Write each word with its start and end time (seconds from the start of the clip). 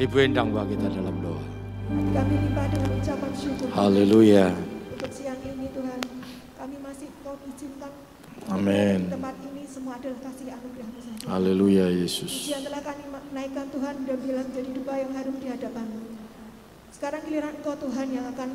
Ibu 0.00 0.16
Endang 0.18 0.50
bagi 0.56 0.74
kita 0.74 0.88
dalam 0.88 1.16
doa. 1.20 1.42
Kami 1.92 2.34
limpah 2.48 2.66
dengan 2.72 2.90
ucapan 2.96 3.32
syukur 3.36 3.68
Haleluya. 3.76 4.46
untuk 4.96 5.12
siang 5.12 5.40
ini 5.44 5.68
Tuhan. 5.68 6.00
Kami 6.56 6.76
masih 6.80 7.08
kau 7.20 7.36
izinkan 7.44 7.92
Amin. 8.48 9.12
tempat 9.12 9.34
ini 9.44 9.62
semua 9.68 10.00
adalah 10.00 10.18
kasih 10.24 10.56
anugerahmu 10.56 10.98
saja. 10.98 11.24
Haleluya 11.28 11.86
Yesus. 11.92 12.30
Pujian 12.32 12.62
telah 12.64 12.80
kami 12.80 13.02
naikkan 13.32 13.66
Tuhan 13.68 13.94
dan 14.08 14.18
bilang 14.18 14.48
jadi 14.50 14.70
dupa 14.72 14.92
yang 14.96 15.12
harum 15.12 15.36
di 15.36 15.46
hadapanmu. 15.52 16.00
Sekarang 16.92 17.20
giliran 17.28 17.54
Engkau 17.60 17.76
Tuhan 17.76 18.08
yang 18.08 18.26
akan 18.32 18.48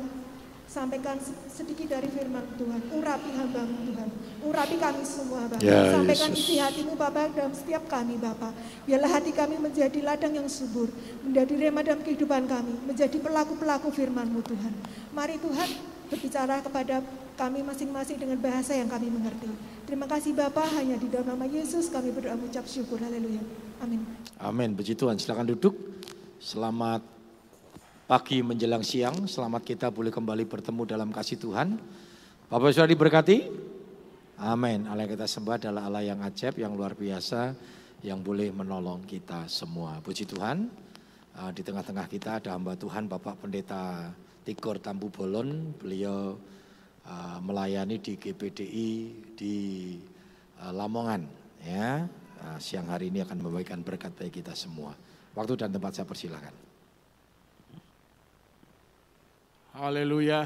sampaikan 0.68 1.16
sedikit 1.48 1.88
dari 1.88 2.12
firman 2.12 2.44
Tuhan. 2.60 2.80
Urapi 2.92 3.30
hambamu 3.32 3.88
Tuhan. 3.88 4.08
Urapi 4.44 4.76
kami 4.76 5.00
semua 5.02 5.48
Bapak. 5.48 5.64
Ya, 5.64 5.96
sampaikan 5.96 6.30
Yesus. 6.30 6.44
isi 6.44 6.54
hatimu 6.60 6.92
Bapak 6.92 7.32
dalam 7.32 7.56
setiap 7.56 7.88
kami 7.88 8.20
Bapak. 8.20 8.52
Biarlah 8.84 9.10
hati 9.16 9.32
kami 9.32 9.56
menjadi 9.56 9.98
ladang 10.04 10.36
yang 10.36 10.46
subur. 10.46 10.92
Menjadi 11.24 11.56
rema 11.56 11.80
dalam 11.80 12.04
kehidupan 12.04 12.44
kami. 12.44 12.76
Menjadi 12.84 13.16
pelaku-pelaku 13.16 13.88
firmanmu 13.88 14.44
Tuhan. 14.44 14.72
Mari 15.16 15.40
Tuhan 15.40 15.68
berbicara 16.12 16.60
kepada 16.60 17.00
kami 17.40 17.64
masing-masing 17.64 18.20
dengan 18.20 18.36
bahasa 18.36 18.76
yang 18.76 18.92
kami 18.92 19.08
mengerti. 19.08 19.48
Terima 19.88 20.04
kasih 20.04 20.36
Bapak, 20.36 20.68
hanya 20.76 21.00
di 21.00 21.08
dalam 21.08 21.32
nama 21.32 21.48
Yesus 21.48 21.88
kami 21.88 22.12
berdoa 22.12 22.36
mengucap 22.36 22.68
syukur. 22.68 23.00
Haleluya. 23.00 23.40
Amin. 23.80 24.04
Amin. 24.36 24.76
Puji 24.76 24.92
Tuhan. 24.92 25.16
Silakan 25.16 25.48
duduk. 25.48 25.72
Selamat 26.38 27.17
pagi 28.08 28.40
menjelang 28.40 28.80
siang. 28.80 29.28
Selamat 29.28 29.68
kita 29.68 29.92
boleh 29.92 30.08
kembali 30.08 30.48
bertemu 30.48 30.88
dalam 30.88 31.12
kasih 31.12 31.36
Tuhan. 31.44 31.76
Bapak 32.48 32.72
sudah 32.72 32.88
diberkati? 32.88 33.44
Amin. 34.40 34.88
Allah 34.88 35.04
kita 35.04 35.28
sembah 35.28 35.60
adalah 35.60 35.84
Allah 35.84 36.08
yang 36.08 36.24
ajaib, 36.24 36.56
yang 36.56 36.72
luar 36.72 36.96
biasa, 36.96 37.52
yang 38.00 38.24
boleh 38.24 38.48
menolong 38.48 39.04
kita 39.04 39.44
semua. 39.52 40.00
Puji 40.00 40.24
Tuhan. 40.24 40.72
Uh, 41.36 41.52
Di 41.52 41.60
tengah-tengah 41.60 42.08
kita 42.08 42.40
ada 42.40 42.56
hamba 42.56 42.80
Tuhan 42.80 43.12
Bapak 43.12 43.44
Pendeta 43.44 44.08
Tigor 44.40 44.80
Tampu 44.80 45.12
Bolon. 45.12 45.76
Beliau 45.76 46.40
uh, 47.04 47.38
melayani 47.44 48.00
di 48.00 48.16
GPDI 48.16 48.90
di 49.36 49.56
uh, 50.64 50.72
Lamongan. 50.72 51.28
Ya, 51.60 52.08
siang 52.56 52.88
hari 52.88 53.12
ini 53.12 53.20
akan 53.20 53.36
memberikan 53.44 53.84
berkat 53.84 54.16
bagi 54.16 54.40
kita 54.40 54.56
semua. 54.56 54.96
Waktu 55.36 55.60
dan 55.60 55.76
tempat 55.76 55.92
saya 55.92 56.08
persilahkan. 56.08 56.67
Haleluya. 59.78 60.42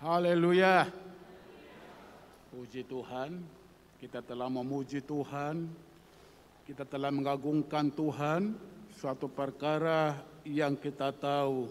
Haleluya. 0.00 0.88
Puji 2.48 2.80
Tuhan, 2.88 3.44
kita 4.00 4.24
telah 4.24 4.48
memuji 4.48 5.04
Tuhan, 5.04 5.68
kita 6.64 6.88
telah 6.88 7.12
mengagungkan 7.12 7.92
Tuhan, 7.92 8.56
suatu 8.96 9.28
perkara 9.28 10.16
yang 10.48 10.80
kita 10.80 11.12
tahu 11.12 11.68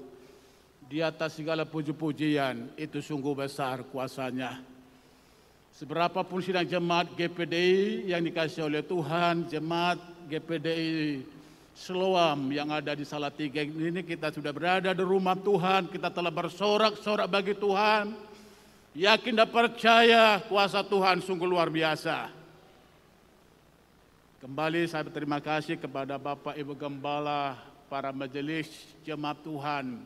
di 0.85 1.01
atas 1.01 1.33
segala 1.33 1.65
puji-pujian 1.65 2.77
itu 2.77 3.01
sungguh 3.01 3.33
besar 3.33 3.81
kuasanya. 3.89 4.61
Seberapapun 5.73 6.45
sidang 6.45 6.69
jemaat 6.69 7.09
GPDI 7.17 8.13
yang 8.13 8.21
dikasih 8.21 8.69
oleh 8.69 8.85
Tuhan, 8.85 9.49
jemaat 9.49 9.97
GPDI 10.29 11.25
Seloam 11.77 12.49
yang 12.49 12.73
ada 12.73 12.97
di 12.97 13.05
Salatiga 13.05 13.61
ini 13.61 14.01
kita 14.01 14.33
sudah 14.33 14.49
berada 14.49 14.97
di 14.97 15.03
rumah 15.05 15.37
Tuhan, 15.37 15.85
kita 15.93 16.09
telah 16.09 16.33
bersorak-sorak 16.33 17.29
bagi 17.29 17.53
Tuhan. 17.53 18.17
Yakin 18.97 19.37
dan 19.37 19.45
percaya 19.45 20.41
kuasa 20.49 20.81
Tuhan 20.81 21.21
sungguh 21.21 21.45
luar 21.45 21.69
biasa. 21.69 22.33
Kembali 24.41 24.89
saya 24.89 25.05
berterima 25.05 25.37
kasih 25.37 25.77
kepada 25.77 26.17
Bapak 26.17 26.57
Ibu 26.57 26.73
Gembala, 26.73 27.61
para 27.85 28.09
majelis 28.09 28.73
jemaat 29.05 29.37
Tuhan 29.45 30.01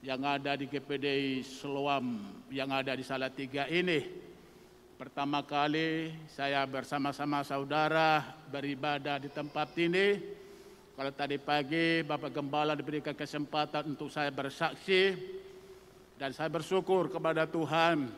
yang 0.00 0.24
ada 0.24 0.56
di 0.56 0.64
GPDI 0.64 1.44
Seloam 1.44 2.24
yang 2.48 2.72
ada 2.72 2.96
di 2.96 3.04
Salatiga 3.04 3.68
ini. 3.68 4.00
Pertama 4.96 5.44
kali 5.44 6.08
saya 6.32 6.64
bersama-sama 6.64 7.44
saudara 7.44 8.24
beribadah 8.48 9.20
di 9.20 9.28
tempat 9.28 9.76
ini. 9.76 10.45
Kalau 10.96 11.12
tadi 11.12 11.36
pagi 11.36 12.00
Bapak 12.00 12.32
Gembala 12.32 12.72
diberikan 12.72 13.12
kesempatan 13.12 13.92
untuk 13.92 14.08
saya 14.08 14.32
bersaksi 14.32 15.12
dan 16.16 16.32
saya 16.32 16.48
bersyukur 16.48 17.12
kepada 17.12 17.44
Tuhan 17.44 18.08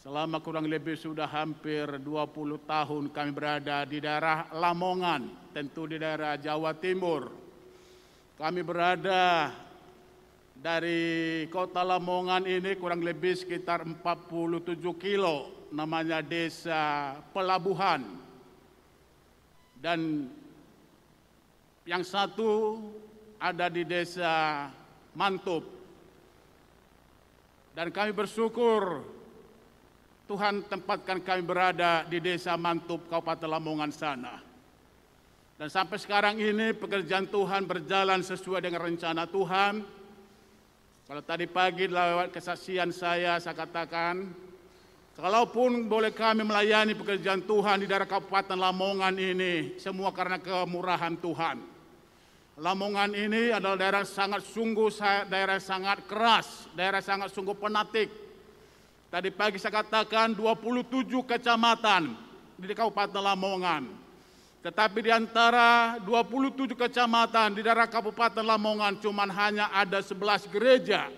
selama 0.00 0.40
kurang 0.40 0.64
lebih 0.64 0.96
sudah 0.96 1.28
hampir 1.28 1.84
20 2.00 2.64
tahun 2.64 3.12
kami 3.12 3.30
berada 3.36 3.84
di 3.84 4.00
daerah 4.00 4.48
Lamongan, 4.56 5.52
tentu 5.52 5.84
di 5.84 6.00
daerah 6.00 6.40
Jawa 6.40 6.72
Timur. 6.80 7.28
Kami 8.40 8.64
berada 8.64 9.52
dari 10.56 11.44
kota 11.52 11.84
Lamongan 11.84 12.48
ini 12.48 12.72
kurang 12.80 13.04
lebih 13.04 13.36
sekitar 13.36 13.84
47 13.84 14.80
kilo, 14.96 15.68
namanya 15.76 16.24
desa 16.24 17.20
Pelabuhan. 17.36 18.00
Dan 19.76 20.28
yang 21.90 22.06
satu 22.06 22.78
ada 23.42 23.66
di 23.66 23.82
desa 23.82 24.70
Mantup. 25.10 25.66
Dan 27.74 27.90
kami 27.90 28.14
bersyukur 28.14 29.02
Tuhan 30.30 30.70
tempatkan 30.70 31.18
kami 31.18 31.42
berada 31.42 32.06
di 32.06 32.22
desa 32.22 32.54
Mantup, 32.54 33.10
Kabupaten 33.10 33.50
Lamongan 33.50 33.90
sana. 33.90 34.38
Dan 35.58 35.66
sampai 35.66 35.98
sekarang 35.98 36.38
ini 36.38 36.70
pekerjaan 36.78 37.26
Tuhan 37.26 37.66
berjalan 37.66 38.22
sesuai 38.22 38.62
dengan 38.62 38.86
rencana 38.86 39.26
Tuhan. 39.26 39.82
Kalau 41.10 41.22
tadi 41.26 41.50
pagi 41.50 41.90
lewat 41.90 42.30
kesaksian 42.30 42.94
saya, 42.94 43.42
saya 43.42 43.58
katakan, 43.58 44.30
kalaupun 45.18 45.90
boleh 45.90 46.14
kami 46.14 46.46
melayani 46.46 46.94
pekerjaan 46.94 47.42
Tuhan 47.42 47.82
di 47.82 47.90
daerah 47.90 48.06
Kabupaten 48.06 48.54
Lamongan 48.54 49.18
ini, 49.18 49.74
semua 49.82 50.14
karena 50.14 50.38
kemurahan 50.38 51.18
Tuhan. 51.18 51.69
Lamongan 52.60 53.16
ini 53.16 53.48
adalah 53.48 53.80
daerah 53.80 54.04
sangat 54.04 54.44
sungguh, 54.44 54.92
daerah 55.32 55.56
sangat 55.56 56.04
keras, 56.04 56.68
daerah 56.76 57.00
sangat 57.00 57.32
sungguh 57.32 57.56
penatik. 57.56 58.12
Tadi 59.08 59.32
pagi 59.32 59.56
saya 59.56 59.80
katakan 59.80 60.36
27 60.36 61.08
kecamatan 61.24 62.12
di 62.60 62.76
Kabupaten 62.76 63.16
Lamongan. 63.16 63.88
Tetapi 64.60 64.98
di 65.00 65.08
antara 65.08 65.96
27 66.04 66.76
kecamatan 66.76 67.56
di 67.56 67.64
daerah 67.64 67.88
Kabupaten 67.88 68.44
Lamongan 68.44 69.00
cuma 69.00 69.24
hanya 69.24 69.72
ada 69.72 70.04
11 70.04 70.44
gereja. 70.52 71.08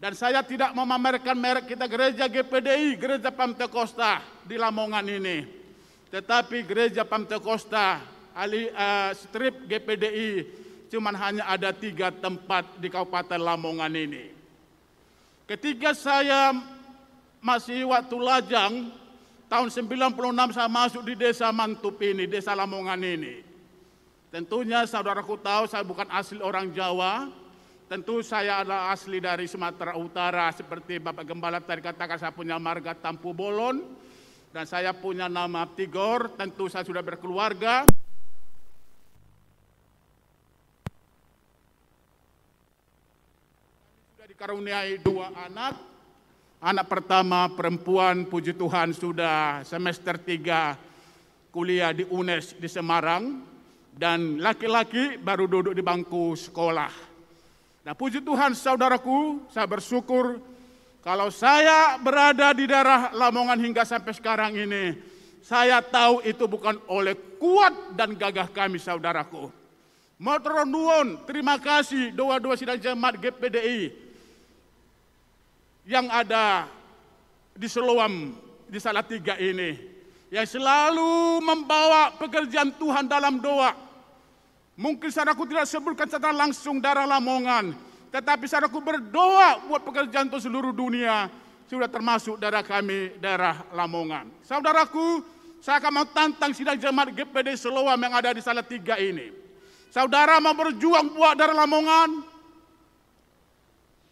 Dan 0.00 0.16
saya 0.16 0.40
tidak 0.40 0.72
memamerkan 0.72 1.36
merek 1.36 1.68
kita 1.68 1.84
gereja 1.84 2.24
GPDI, 2.24 2.96
gereja 2.96 3.28
Pamtekosta 3.28 4.24
di 4.48 4.56
Lamongan 4.56 5.04
ini. 5.12 5.44
Tetapi 6.08 6.64
gereja 6.64 7.04
Pamtekosta 7.04 8.15
ali 8.36 8.68
uh, 8.68 9.16
strip 9.16 9.64
GPDI 9.64 10.44
cuma 10.92 11.08
hanya 11.16 11.48
ada 11.48 11.72
tiga 11.72 12.12
tempat 12.12 12.76
di 12.76 12.92
Kabupaten 12.92 13.40
Lamongan 13.40 13.90
ini. 13.96 14.28
Ketika 15.48 15.96
saya 15.96 16.52
masih 17.40 17.88
waktu 17.88 18.16
lajang, 18.20 18.92
tahun 19.48 19.68
96 19.72 20.52
saya 20.52 20.68
masuk 20.68 21.02
di 21.08 21.14
desa 21.16 21.48
Mantup 21.48 21.96
ini, 22.04 22.28
desa 22.28 22.52
Lamongan 22.52 23.00
ini. 23.00 23.40
Tentunya 24.28 24.84
saudaraku 24.84 25.40
tahu 25.40 25.64
saya 25.70 25.86
bukan 25.86 26.06
asli 26.12 26.42
orang 26.44 26.68
Jawa, 26.76 27.30
tentu 27.88 28.20
saya 28.20 28.60
adalah 28.60 28.92
asli 28.92 29.16
dari 29.16 29.48
Sumatera 29.48 29.96
Utara 29.96 30.52
seperti 30.52 31.00
Bapak 31.00 31.24
Gembala 31.24 31.62
tadi 31.62 31.80
katakan 31.80 32.20
saya 32.20 32.34
punya 32.34 32.60
marga 32.60 32.92
Tampu 32.92 33.32
Bolon 33.32 33.80
dan 34.52 34.66
saya 34.68 34.92
punya 34.92 35.30
nama 35.30 35.64
Tigor, 35.72 36.36
tentu 36.36 36.68
saya 36.68 36.84
sudah 36.84 37.00
berkeluarga. 37.00 37.86
Dikaruniai 44.36 45.00
dua 45.00 45.32
anak, 45.48 45.96
Anak 46.60 46.92
pertama 46.92 47.48
perempuan 47.52 48.28
puji 48.28 48.52
Tuhan 48.52 48.92
sudah 48.92 49.64
semester 49.64 50.20
3 50.20 50.76
kuliah 51.48 51.96
di 51.96 52.04
UNES 52.04 52.52
di 52.60 52.68
Semarang. 52.68 53.40
Dan 53.96 54.44
laki-laki 54.44 55.16
baru 55.16 55.48
duduk 55.48 55.72
di 55.72 55.80
bangku 55.80 56.36
sekolah. 56.36 56.92
Nah 57.80 57.96
puji 57.96 58.20
Tuhan 58.20 58.52
saudaraku, 58.52 59.48
saya 59.48 59.64
bersyukur 59.64 60.36
kalau 61.00 61.32
saya 61.32 61.96
berada 61.96 62.52
di 62.52 62.68
daerah 62.68 63.16
Lamongan 63.16 63.56
hingga 63.56 63.88
sampai 63.88 64.12
sekarang 64.12 64.52
ini, 64.52 65.00
saya 65.40 65.80
tahu 65.80 66.20
itu 66.28 66.44
bukan 66.44 66.76
oleh 66.92 67.16
kuat 67.40 67.96
dan 67.96 68.12
gagah 68.12 68.52
kami 68.52 68.76
saudaraku. 68.76 69.48
Motor 70.20 70.68
terima 71.24 71.56
kasih. 71.56 72.12
Doa-doa 72.12 72.56
sidang 72.56 72.76
jemaat 72.76 73.16
GPDI 73.16 74.05
yang 75.86 76.10
ada 76.10 76.66
di 77.54 77.70
Seloam, 77.70 78.34
di 78.66 78.78
Salatiga 78.82 79.38
ini. 79.38 79.96
Yang 80.26 80.58
selalu 80.58 81.38
membawa 81.38 82.10
pekerjaan 82.18 82.74
Tuhan 82.74 83.06
dalam 83.06 83.38
doa. 83.38 83.72
Mungkin 84.76 85.08
saudaraku 85.08 85.48
tidak 85.48 85.70
sebutkan 85.70 86.10
secara 86.10 86.34
langsung 86.34 86.82
darah 86.82 87.06
Lamongan. 87.06 87.72
Tetapi 88.10 88.44
saudaraku 88.44 88.82
berdoa 88.82 89.64
buat 89.70 89.86
pekerjaan 89.86 90.28
untuk 90.28 90.42
seluruh 90.42 90.74
dunia. 90.74 91.30
Sudah 91.70 91.86
termasuk 91.86 92.36
darah 92.42 92.66
kami, 92.66 93.14
darah 93.22 93.64
Lamongan. 93.70 94.28
Saudaraku, 94.42 95.22
saya 95.62 95.78
akan 95.80 95.92
mau 95.94 96.06
tantang 96.10 96.52
sidang 96.52 96.76
jemaat 96.76 97.14
GPD 97.14 97.54
Seloam 97.54 97.96
yang 97.96 98.14
ada 98.14 98.34
di 98.34 98.42
salah 98.42 98.66
tiga 98.66 98.98
ini. 98.98 99.30
Saudara 99.94 100.42
mau 100.42 100.52
berjuang 100.52 101.14
buat 101.14 101.38
darah 101.38 101.56
Lamongan? 101.56 102.34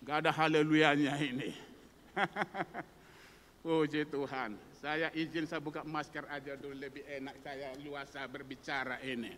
Gak 0.06 0.16
ada 0.24 0.30
haleluyanya 0.32 1.18
ini. 1.18 1.63
Puji 3.64 4.04
Tuhan. 4.08 4.56
Saya 4.76 5.08
izin 5.16 5.48
saya 5.48 5.64
buka 5.64 5.80
masker 5.82 6.28
aja 6.28 6.52
dulu 6.60 6.76
lebih 6.76 7.04
enak 7.08 7.40
saya 7.40 7.72
luasa 7.80 8.28
berbicara 8.28 9.00
ini. 9.00 9.32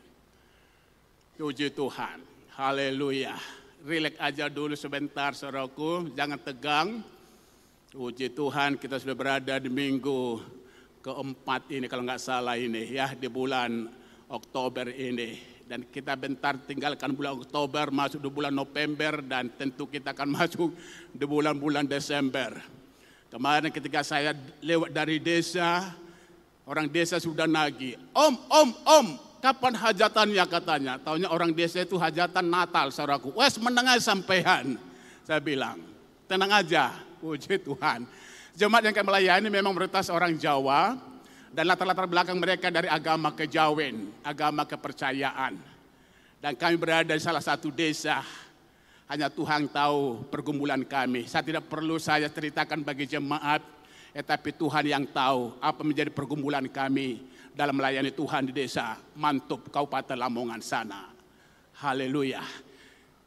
Puji 1.39 1.71
Tuhan. 1.71 2.19
Haleluya. 2.57 3.37
Rileks 3.87 4.19
aja 4.19 4.51
dulu 4.51 4.75
sebentar 4.75 5.37
saudaraku, 5.37 6.11
jangan 6.17 6.41
tegang. 6.43 6.89
Puji 7.93 8.35
Tuhan 8.35 8.81
kita 8.83 8.99
sudah 8.99 9.15
berada 9.15 9.63
di 9.63 9.71
minggu 9.71 10.43
keempat 11.01 11.71
ini 11.71 11.87
kalau 11.87 12.03
nggak 12.03 12.19
salah 12.19 12.59
ini 12.59 12.91
ya 12.91 13.15
di 13.15 13.31
bulan 13.31 13.87
Oktober 14.27 14.91
ini. 14.91 15.56
Dan 15.67 15.83
kita 15.91 16.15
bentar 16.15 16.55
tinggalkan 16.63 17.11
bulan 17.11 17.43
Oktober 17.43 17.91
masuk 17.91 18.23
di 18.23 18.31
bulan 18.31 18.55
November 18.55 19.19
dan 19.19 19.51
tentu 19.51 19.91
kita 19.91 20.15
akan 20.15 20.31
masuk 20.39 20.71
di 21.11 21.27
bulan-bulan 21.27 21.91
Desember. 21.91 22.63
Kemarin 23.27 23.75
ketika 23.75 24.07
saya 24.07 24.31
lewat 24.63 24.95
dari 24.95 25.19
desa, 25.19 25.91
orang 26.71 26.87
desa 26.87 27.19
sudah 27.19 27.51
nagih, 27.51 27.99
Om, 28.15 28.35
Om, 28.47 28.69
Om, 28.87 29.07
kapan 29.43 29.75
hajatannya 29.75 30.45
katanya. 30.47 30.95
Taunya 31.03 31.27
orang 31.35 31.51
desa 31.51 31.83
itu 31.83 31.99
hajatan 31.99 32.47
Natal, 32.47 32.95
saudaraku. 32.95 33.35
Wes 33.35 33.59
menengah 33.59 33.99
sampean. 33.99 34.79
Saya 35.27 35.43
bilang, 35.43 35.83
tenang 36.31 36.63
aja, 36.63 36.95
puji 37.19 37.59
Tuhan. 37.59 38.07
Jemaat 38.55 38.87
yang 38.87 38.95
kami 38.95 39.07
melayani 39.11 39.49
memang 39.51 39.75
mayoritas 39.75 40.07
orang 40.09 40.39
Jawa 40.39 40.95
dan 41.57 41.73
latar-latar 41.73 42.05
belakang 42.05 42.37
mereka 42.37 42.69
dari 42.69 42.85
agama 42.85 43.33
kejawen, 43.33 44.13
agama 44.21 44.69
kepercayaan. 44.69 45.57
Dan 46.37 46.53
kami 46.53 46.77
berada 46.77 47.17
di 47.17 47.23
salah 47.25 47.41
satu 47.41 47.73
desa. 47.73 48.21
Hanya 49.09 49.33
Tuhan 49.33 49.73
tahu 49.73 50.29
pergumulan 50.29 50.85
kami. 50.85 51.25
Saya 51.25 51.41
tidak 51.41 51.65
perlu 51.65 51.97
saya 51.97 52.29
ceritakan 52.29 52.85
bagi 52.85 53.09
jemaat, 53.09 53.65
tetapi 54.13 54.53
Tuhan 54.53 54.85
yang 54.85 55.05
tahu 55.09 55.57
apa 55.57 55.81
menjadi 55.81 56.13
pergumulan 56.13 56.69
kami 56.69 57.25
dalam 57.57 57.73
melayani 57.73 58.13
Tuhan 58.13 58.53
di 58.53 58.53
desa 58.53 59.01
Mantup, 59.17 59.73
Kabupaten 59.73 60.13
Lamongan 60.13 60.61
sana. 60.61 61.09
Haleluya. 61.81 62.45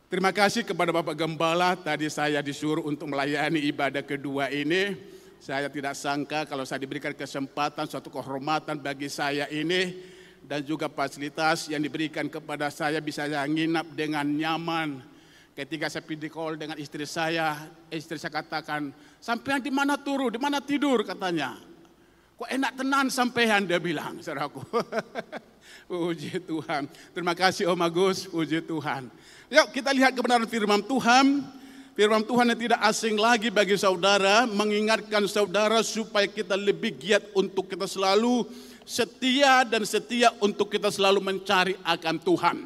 Terima 0.05 0.29
kasih 0.29 0.69
kepada 0.69 0.93
Bapak 0.93 1.17
Gembala, 1.17 1.73
tadi 1.73 2.05
saya 2.13 2.45
disuruh 2.45 2.85
untuk 2.85 3.09
melayani 3.09 3.65
ibadah 3.73 4.05
kedua 4.05 4.53
ini. 4.53 5.17
Saya 5.39 5.71
tidak 5.71 5.95
sangka 5.95 6.43
kalau 6.43 6.67
saya 6.67 6.83
diberikan 6.83 7.15
kesempatan, 7.15 7.87
suatu 7.87 8.11
kehormatan 8.11 8.75
bagi 8.75 9.07
saya 9.07 9.47
ini, 9.47 9.95
dan 10.43 10.59
juga 10.67 10.91
fasilitas 10.91 11.71
yang 11.71 11.79
diberikan 11.79 12.27
kepada 12.27 12.67
saya 12.67 12.99
bisa 12.99 13.23
saya 13.23 13.47
nginap 13.47 13.87
dengan 13.95 14.27
nyaman. 14.27 14.99
Ketika 15.55 15.87
saya 15.87 16.03
video 16.03 16.27
call 16.27 16.59
dengan 16.59 16.75
istri 16.75 17.07
saya, 17.07 17.55
istri 17.87 18.19
saya 18.19 18.35
katakan, 18.35 18.91
sampai 19.23 19.63
di 19.63 19.71
mana 19.71 19.95
turu, 19.95 20.27
di 20.27 20.39
mana 20.39 20.59
tidur 20.59 21.07
katanya. 21.07 21.55
Kok 22.39 22.47
enak 22.47 22.71
tenan 22.79 23.07
sampean 23.11 23.67
dia 23.67 23.79
bilang, 23.79 24.19
saudaraku. 24.23 24.63
puji 25.91 26.39
Tuhan. 26.43 26.87
Terima 27.15 27.35
kasih 27.35 27.71
Om 27.71 27.79
Agus, 27.83 28.27
puji 28.27 28.63
Tuhan. 28.63 29.11
Yuk 29.51 29.67
kita 29.71 29.91
lihat 29.95 30.15
kebenaran 30.15 30.47
firman 30.47 30.83
Tuhan. 30.83 31.58
Firman 31.97 32.21
Tuhan 32.21 32.53
yang 32.53 32.59
tidak 32.59 32.81
asing 32.85 33.15
lagi 33.17 33.49
bagi 33.49 33.75
saudara, 33.75 34.45
mengingatkan 34.45 35.25
saudara 35.25 35.81
supaya 35.81 36.29
kita 36.29 36.53
lebih 36.53 36.95
giat 36.95 37.23
untuk 37.33 37.65
kita 37.65 37.89
selalu 37.89 38.45
setia 38.85 39.65
dan 39.65 39.85
setia 39.85 40.29
untuk 40.41 40.69
kita 40.69 40.93
selalu 40.93 41.21
mencari 41.21 41.73
akan 41.81 42.15
Tuhan. 42.21 42.57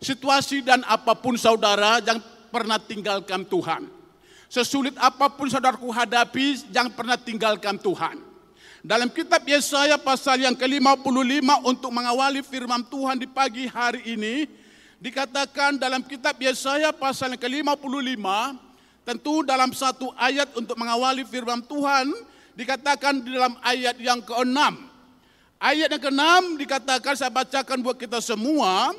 Situasi 0.00 0.64
dan 0.64 0.84
apa 0.84 1.16
pun 1.16 1.36
saudara, 1.36 2.00
jangan 2.00 2.20
pernah 2.52 2.76
tinggalkan 2.80 3.44
Tuhan. 3.44 3.88
Sesulit 4.52 4.94
apa 5.00 5.32
pun 5.32 5.48
saudaraku 5.48 5.88
hadapi, 5.88 6.68
jangan 6.68 6.92
pernah 6.92 7.16
tinggalkan 7.16 7.80
Tuhan. 7.80 8.20
Dalam 8.84 9.08
kitab 9.08 9.40
Yesaya 9.48 9.96
pasal 9.96 10.44
yang 10.44 10.52
ke-55 10.52 11.48
untuk 11.64 11.88
mengawali 11.88 12.44
firman 12.44 12.84
Tuhan 12.84 13.16
di 13.16 13.24
pagi 13.24 13.64
hari 13.64 14.04
ini, 14.12 14.44
dikatakan 15.04 15.76
dalam 15.76 16.00
kitab 16.00 16.40
Yesaya 16.40 16.88
pasal 16.88 17.36
yang 17.36 17.42
ke-55, 17.44 18.24
tentu 19.04 19.44
dalam 19.44 19.68
satu 19.76 20.08
ayat 20.16 20.48
untuk 20.56 20.80
mengawali 20.80 21.28
firman 21.28 21.60
Tuhan, 21.60 22.08
dikatakan 22.56 23.20
di 23.20 23.36
dalam 23.36 23.52
ayat 23.60 24.00
yang 24.00 24.24
ke-6. 24.24 24.56
Ayat 25.60 25.92
yang 25.92 26.02
ke-6 26.08 26.56
dikatakan, 26.56 27.12
saya 27.20 27.28
bacakan 27.28 27.84
buat 27.84 28.00
kita 28.00 28.24
semua, 28.24 28.96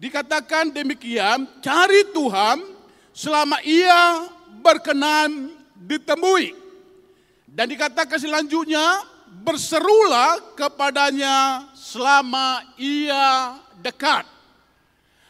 dikatakan 0.00 0.72
demikian, 0.72 1.44
cari 1.60 2.08
Tuhan 2.16 2.64
selama 3.12 3.60
ia 3.68 4.24
berkenan 4.64 5.52
ditemui. 5.76 6.56
Dan 7.44 7.68
dikatakan 7.68 8.16
selanjutnya, 8.16 9.04
berserulah 9.44 10.56
kepadanya 10.56 11.68
selama 11.76 12.64
ia 12.80 13.60
dekat. 13.84 14.33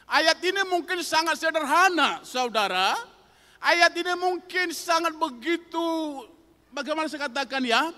Ayat 0.05 0.37
ini 0.45 0.63
mungkin 0.69 1.01
sangat 1.01 1.41
sederhana, 1.41 2.21
saudara. 2.25 2.93
Ayat 3.65 3.97
ini 3.97 4.13
mungkin 4.21 4.69
sangat 4.77 5.17
begitu, 5.17 6.21
bagaimana 6.69 7.09
saya 7.09 7.25
katakan 7.29 7.65
ya. 7.65 7.89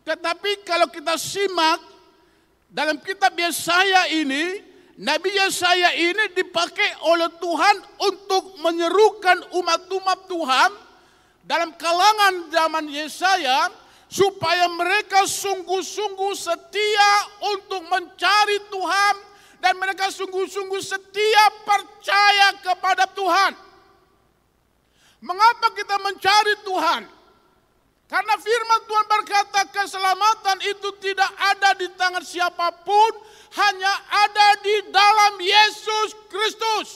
Tetapi 0.00 0.64
kalau 0.64 0.88
kita 0.88 1.20
simak 1.20 1.76
dalam 2.72 2.96
kitab 3.04 3.36
Yesaya 3.36 4.08
ini, 4.08 4.64
Nabi 4.96 5.36
Yesaya 5.36 5.92
ini 5.96 6.32
dipakai 6.32 7.04
oleh 7.04 7.28
Tuhan 7.36 7.76
untuk 8.08 8.56
menyerukan 8.64 9.52
umat-umat 9.60 10.18
Tuhan 10.28 10.70
dalam 11.44 11.76
kalangan 11.76 12.48
zaman 12.48 12.88
Yesaya 12.88 13.68
supaya 14.08 14.64
mereka 14.72 15.28
sungguh-sungguh 15.28 16.32
setia 16.32 17.12
untuk 17.52 17.84
mencari 17.88 18.58
Tuhan 18.72 19.14
dan 19.60 19.76
mereka 19.76 20.08
sungguh-sungguh 20.08 20.80
setia 20.80 21.44
percaya 21.62 22.56
kepada 22.64 23.04
Tuhan. 23.12 23.52
Mengapa 25.20 25.76
kita 25.76 25.96
mencari 26.00 26.54
Tuhan? 26.64 27.02
Karena 28.10 28.34
firman 28.42 28.80
Tuhan 28.90 29.06
berkata 29.06 29.60
keselamatan 29.70 30.58
itu 30.66 30.88
tidak 30.98 31.30
ada 31.38 31.78
di 31.78 31.86
tangan 31.94 32.24
siapa 32.26 32.74
pun, 32.82 33.12
hanya 33.54 33.92
ada 34.10 34.48
di 34.58 34.76
dalam 34.90 35.38
Yesus 35.38 36.08
Kristus. 36.26 36.88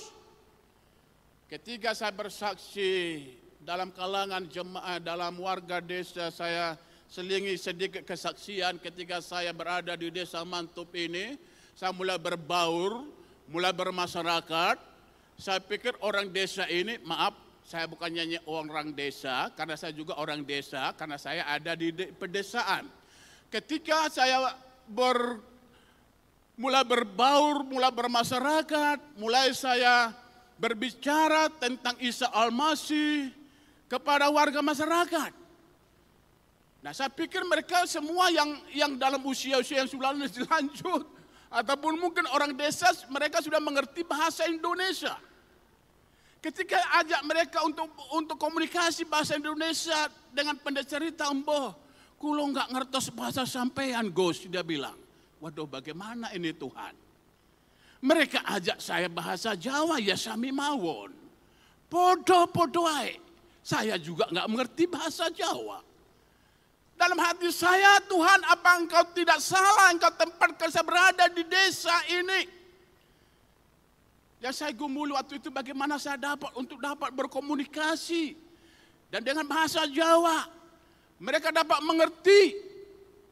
Ketika 1.46 1.94
saya 1.94 2.10
bersaksi 2.10 3.30
dalam 3.62 3.94
kalangan 3.94 4.42
jemaah, 4.50 4.98
dalam 4.98 5.38
warga 5.38 5.78
desa 5.78 6.34
saya 6.34 6.74
selingi 7.06 7.54
sedikit 7.54 8.02
kesaksian 8.02 8.82
ketika 8.82 9.22
saya 9.22 9.54
berada 9.54 9.94
di 9.94 10.10
desa 10.10 10.42
Mantup 10.42 10.90
ini, 10.98 11.38
saya 11.84 11.92
mulai 11.92 12.16
berbaur, 12.16 13.04
mulai 13.44 13.68
bermasyarakat. 13.76 14.80
Saya 15.36 15.60
pikir 15.60 15.92
orang 16.00 16.32
desa 16.32 16.64
ini, 16.64 16.96
maaf, 17.04 17.36
saya 17.60 17.84
bukan 17.84 18.08
nyanyi 18.08 18.40
orang 18.48 18.96
desa, 18.96 19.52
karena 19.52 19.76
saya 19.76 19.92
juga 19.92 20.16
orang 20.16 20.40
desa, 20.48 20.96
karena 20.96 21.20
saya 21.20 21.44
ada 21.44 21.76
di 21.76 21.92
pedesaan. 21.92 22.88
Ketika 23.52 24.08
saya 24.08 24.56
ber, 24.88 25.44
mulai 26.56 26.88
berbaur, 26.88 27.68
mulai 27.68 27.92
bermasyarakat, 27.92 29.20
mulai 29.20 29.52
saya 29.52 30.16
berbicara 30.56 31.52
tentang 31.52 32.00
Isa 32.00 32.32
Al-Masih 32.32 33.28
kepada 33.92 34.32
warga 34.32 34.64
masyarakat. 34.64 35.36
Nah 36.80 36.96
saya 36.96 37.12
pikir 37.12 37.44
mereka 37.44 37.84
semua 37.84 38.32
yang 38.32 38.56
yang 38.72 38.92
dalam 38.96 39.20
usia-usia 39.20 39.84
yang 39.84 39.90
sudah 39.92 40.16
lanjut 40.16 41.12
ataupun 41.54 42.02
mungkin 42.02 42.26
orang 42.34 42.50
desa 42.58 42.90
mereka 43.06 43.38
sudah 43.38 43.62
mengerti 43.62 44.02
bahasa 44.02 44.50
Indonesia. 44.50 45.14
Ketika 46.42 46.76
ajak 47.00 47.22
mereka 47.24 47.58
untuk 47.64 47.88
untuk 48.12 48.36
komunikasi 48.36 49.08
bahasa 49.08 49.38
Indonesia 49.38 50.10
dengan 50.34 50.58
pendeta 50.60 50.98
cerita, 50.98 51.30
emboh, 51.30 51.72
kulo 52.20 52.52
nggak 52.52 52.68
ngertos 52.68 53.08
bahasa 53.14 53.48
sampean, 53.48 54.12
Gus, 54.12 54.44
dia 54.44 54.60
bilang. 54.60 54.98
Waduh, 55.40 55.64
bagaimana 55.64 56.28
ini 56.36 56.52
Tuhan? 56.52 56.92
Mereka 58.04 58.44
ajak 58.44 58.84
saya 58.84 59.08
bahasa 59.08 59.56
Jawa, 59.56 59.96
ya 59.96 60.12
sami 60.18 60.52
mawon. 60.52 61.16
Podo-podo 61.88 62.84
Saya 63.64 63.96
juga 63.96 64.28
nggak 64.28 64.48
mengerti 64.50 64.84
bahasa 64.84 65.32
Jawa. 65.32 65.80
Dalam 67.04 67.20
hati 67.20 67.52
saya, 67.52 68.00
Tuhan 68.08 68.40
apa 68.48 68.80
engkau 68.80 69.04
tidak 69.12 69.36
salah 69.36 69.92
engkau 69.92 70.08
tempatkan 70.16 70.72
saya 70.72 70.88
berada 70.88 71.28
di 71.28 71.44
desa 71.44 71.92
ini. 72.08 72.48
Yang 74.40 74.64
saya 74.64 74.72
gumuli 74.72 75.12
waktu 75.12 75.36
itu 75.36 75.52
bagaimana 75.52 76.00
saya 76.00 76.16
dapat 76.16 76.56
untuk 76.56 76.80
dapat 76.80 77.12
berkomunikasi. 77.12 78.40
Dan 79.12 79.20
dengan 79.20 79.44
bahasa 79.44 79.84
Jawa. 79.84 80.48
Mereka 81.20 81.52
dapat 81.52 81.84
mengerti. 81.84 82.56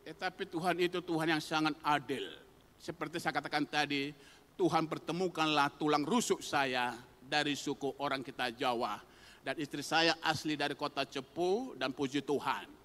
Tetapi 0.04 0.52
Tuhan 0.52 0.76
itu 0.76 1.00
Tuhan 1.00 1.32
yang 1.32 1.40
sangat 1.40 1.72
adil. 1.80 2.28
Seperti 2.76 3.24
saya 3.24 3.40
katakan 3.40 3.64
tadi, 3.64 4.12
Tuhan 4.60 4.84
pertemukanlah 4.84 5.72
tulang 5.80 6.04
rusuk 6.04 6.44
saya 6.44 6.92
dari 7.24 7.56
suku 7.56 7.96
orang 8.04 8.20
kita 8.20 8.52
Jawa. 8.52 9.00
Dan 9.40 9.56
istri 9.56 9.80
saya 9.80 10.12
asli 10.20 10.60
dari 10.60 10.76
kota 10.76 11.08
Cepu 11.08 11.72
dan 11.80 11.96
puji 11.96 12.20
Tuhan. 12.20 12.81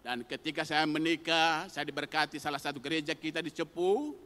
Dan 0.00 0.24
ketika 0.24 0.64
saya 0.64 0.88
menikah, 0.88 1.68
saya 1.68 1.84
diberkati 1.84 2.40
salah 2.40 2.60
satu 2.60 2.80
gereja 2.80 3.12
kita 3.12 3.44
di 3.44 3.52
Cepu. 3.52 4.16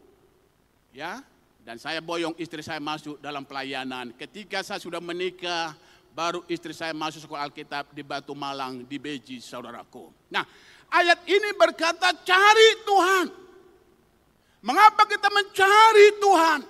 Ya, 0.95 1.27
dan 1.67 1.81
saya 1.81 1.99
boyong 1.99 2.39
istri 2.39 2.63
saya 2.63 2.79
masuk 2.79 3.19
dalam 3.19 3.43
pelayanan. 3.43 4.15
Ketika 4.15 4.63
saya 4.63 4.79
sudah 4.79 5.03
menikah, 5.03 5.75
baru 6.15 6.47
istri 6.47 6.71
saya 6.71 6.95
masuk 6.95 7.27
sekolah 7.27 7.51
Alkitab 7.51 7.91
di 7.91 8.07
Batu 8.07 8.37
Malang, 8.37 8.87
di 8.87 9.01
Beji, 9.01 9.43
saudaraku. 9.43 10.13
Nah, 10.31 10.47
ayat 10.93 11.27
ini 11.27 11.51
berkata 11.59 12.15
cari 12.23 12.69
Tuhan. 12.87 13.27
Mengapa 14.63 15.09
kita 15.11 15.29
mencari 15.29 16.07
Tuhan? 16.23 16.61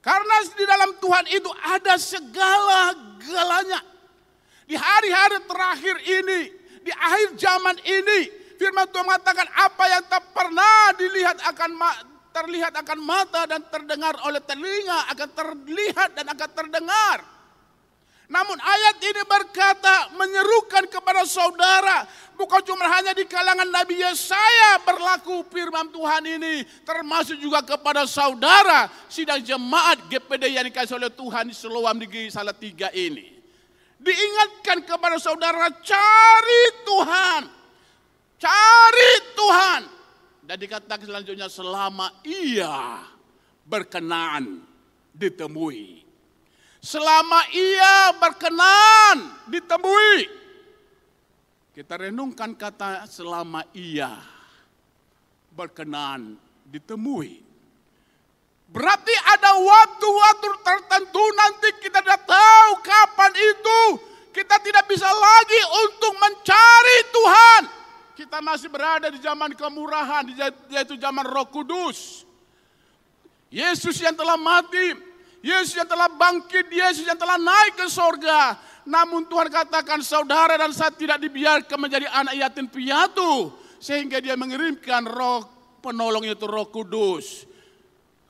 Karena 0.00 0.34
di 0.48 0.64
dalam 0.64 0.90
Tuhan 0.96 1.24
itu 1.28 1.50
ada 1.60 1.94
segala-galanya. 2.00 3.80
Di 4.64 4.80
hari-hari 4.80 5.44
terakhir 5.44 5.96
ini, 6.08 6.40
di 6.80 6.92
akhir 6.92 7.36
zaman 7.36 7.76
ini, 7.84 8.20
firman 8.56 8.88
Tuhan 8.88 9.04
mengatakan 9.04 9.48
apa 9.52 9.84
yang 9.88 10.04
tak 10.08 10.24
pernah 10.32 10.92
dilihat 10.96 11.36
akan 11.48 11.70
terlihat 12.30 12.72
akan 12.78 12.98
mata 13.02 13.42
dan 13.46 13.60
terdengar 13.68 14.14
oleh 14.24 14.40
telinga, 14.42 15.10
akan 15.12 15.28
terlihat 15.34 16.14
dan 16.14 16.26
akan 16.30 16.50
terdengar. 16.54 17.18
Namun 18.30 18.54
ayat 18.62 19.02
ini 19.02 19.26
berkata 19.26 20.14
menyerukan 20.14 20.86
kepada 20.86 21.26
saudara, 21.26 22.06
bukan 22.38 22.62
cuma 22.62 22.86
hanya 22.86 23.10
di 23.10 23.26
kalangan 23.26 23.66
Nabi 23.66 23.98
Yesaya 23.98 24.78
berlaku 24.86 25.42
firman 25.50 25.90
Tuhan 25.90 26.38
ini, 26.38 26.62
termasuk 26.86 27.42
juga 27.42 27.58
kepada 27.66 28.06
saudara 28.06 28.86
sidang 29.10 29.42
jemaat 29.42 30.06
GPD 30.06 30.46
yang 30.46 30.62
dikasih 30.70 30.94
oleh 30.94 31.10
Tuhan 31.10 31.50
di 31.50 31.54
Seluam 31.58 31.98
Negeri 31.98 32.30
Salatiga 32.30 32.94
ini. 32.94 33.39
Diingatkan 34.00 34.88
kepada 34.88 35.20
saudara, 35.20 35.68
cari 35.84 36.62
Tuhan, 36.88 37.42
cari 38.40 39.12
Tuhan, 39.36 39.82
dan 40.48 40.56
dikatakan 40.56 41.04
selanjutnya 41.04 41.52
selama 41.52 42.08
ia 42.24 43.04
berkenan 43.68 44.64
ditemui. 45.12 46.00
Selama 46.80 47.44
ia 47.52 48.16
berkenan 48.16 49.36
ditemui. 49.52 50.32
Kita 51.76 52.00
renungkan 52.00 52.56
kata 52.56 53.04
selama 53.04 53.68
ia 53.76 54.16
berkenan 55.52 56.40
ditemui. 56.64 57.49
Berarti 58.70 59.14
ada 59.34 59.58
waktu-waktu 59.58 60.48
tertentu 60.62 61.24
nanti 61.34 61.68
kita 61.82 61.98
tidak 62.02 62.22
tahu 62.22 62.70
kapan 62.86 63.32
itu. 63.34 63.80
Kita 64.30 64.62
tidak 64.62 64.86
bisa 64.86 65.10
lagi 65.10 65.60
untuk 65.90 66.14
mencari 66.22 66.98
Tuhan 67.10 67.62
kita 68.20 68.44
masih 68.44 68.68
berada 68.68 69.08
di 69.08 69.16
zaman 69.16 69.56
kemurahan, 69.56 70.28
yaitu 70.68 71.00
zaman 71.00 71.24
roh 71.24 71.48
kudus. 71.48 72.28
Yesus 73.48 73.96
yang 73.96 74.12
telah 74.12 74.36
mati, 74.36 74.92
Yesus 75.40 75.72
yang 75.72 75.88
telah 75.88 76.12
bangkit, 76.12 76.68
Yesus 76.68 77.08
yang 77.08 77.16
telah 77.16 77.40
naik 77.40 77.80
ke 77.80 77.88
sorga. 77.88 78.60
Namun 78.84 79.24
Tuhan 79.24 79.48
katakan 79.48 80.04
saudara 80.04 80.60
dan 80.60 80.68
saya 80.76 80.92
tidak 80.92 81.16
dibiarkan 81.16 81.80
menjadi 81.80 82.12
anak 82.12 82.36
yatim 82.36 82.68
piatu. 82.68 83.56
Sehingga 83.80 84.20
dia 84.20 84.36
mengirimkan 84.36 85.08
roh 85.08 85.40
penolong 85.80 86.28
itu 86.28 86.44
roh 86.44 86.68
kudus. 86.68 87.48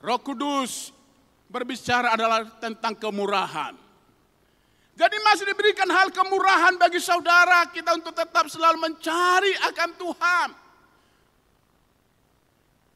Roh 0.00 0.20
kudus 0.20 0.96
berbicara 1.52 2.16
adalah 2.16 2.48
tentang 2.56 2.96
kemurahan. 2.96 3.76
Jadi 4.96 5.16
masih 5.24 5.48
diberikan 5.48 5.88
hal 5.88 6.12
kemurahan 6.12 6.76
bagi 6.76 7.00
saudara 7.00 7.64
kita 7.72 7.96
untuk 7.96 8.12
tetap 8.12 8.48
selalu 8.48 8.80
mencari 8.80 9.52
akan 9.72 9.90
Tuhan. 9.96 10.48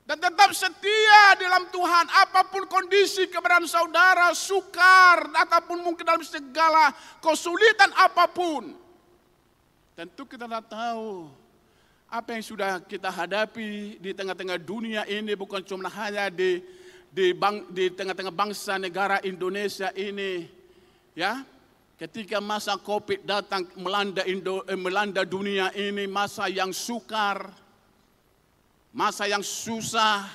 Dan 0.05 0.21
tetap 0.21 0.53
setia 0.53 1.33
dalam 1.41 1.65
Tuhan 1.73 2.07
apa 2.13 2.45
pun 2.53 2.69
kondisi 2.69 3.25
keberadaan 3.25 3.65
saudara, 3.65 4.37
sukar, 4.37 5.33
ataupun 5.33 5.81
mungkin 5.81 6.05
dalam 6.05 6.21
segala 6.21 6.93
kesulitan 7.25 7.89
apa 7.97 8.29
pun. 8.29 8.77
Tentu 9.97 10.29
kita 10.29 10.45
tidak 10.45 10.69
tahu 10.69 11.33
apa 12.05 12.37
yang 12.37 12.45
sudah 12.45 12.85
kita 12.85 13.09
hadapi 13.09 13.97
di 13.97 14.13
tengah-tengah 14.13 14.61
dunia 14.61 15.09
ini 15.09 15.33
bukan 15.33 15.65
cuma 15.65 15.89
hanya 15.89 16.29
di 16.29 16.61
di, 17.15 17.31
bang, 17.31 17.63
di 17.71 17.95
tengah-tengah 17.95 18.35
bangsa 18.35 18.75
negara 18.75 19.23
Indonesia 19.23 19.95
ini. 19.95 20.51
Ya, 21.15 21.47
Ketika 21.95 22.43
masa 22.43 22.75
Covid 22.75 23.23
datang 23.23 23.71
melanda 23.79 24.27
Indo, 24.27 24.67
eh, 24.67 24.75
melanda 24.75 25.23
dunia 25.23 25.71
ini 25.79 26.11
masa 26.11 26.51
yang 26.51 26.75
sukar, 26.75 27.55
masa 28.91 29.31
yang 29.31 29.47
susah. 29.47 30.27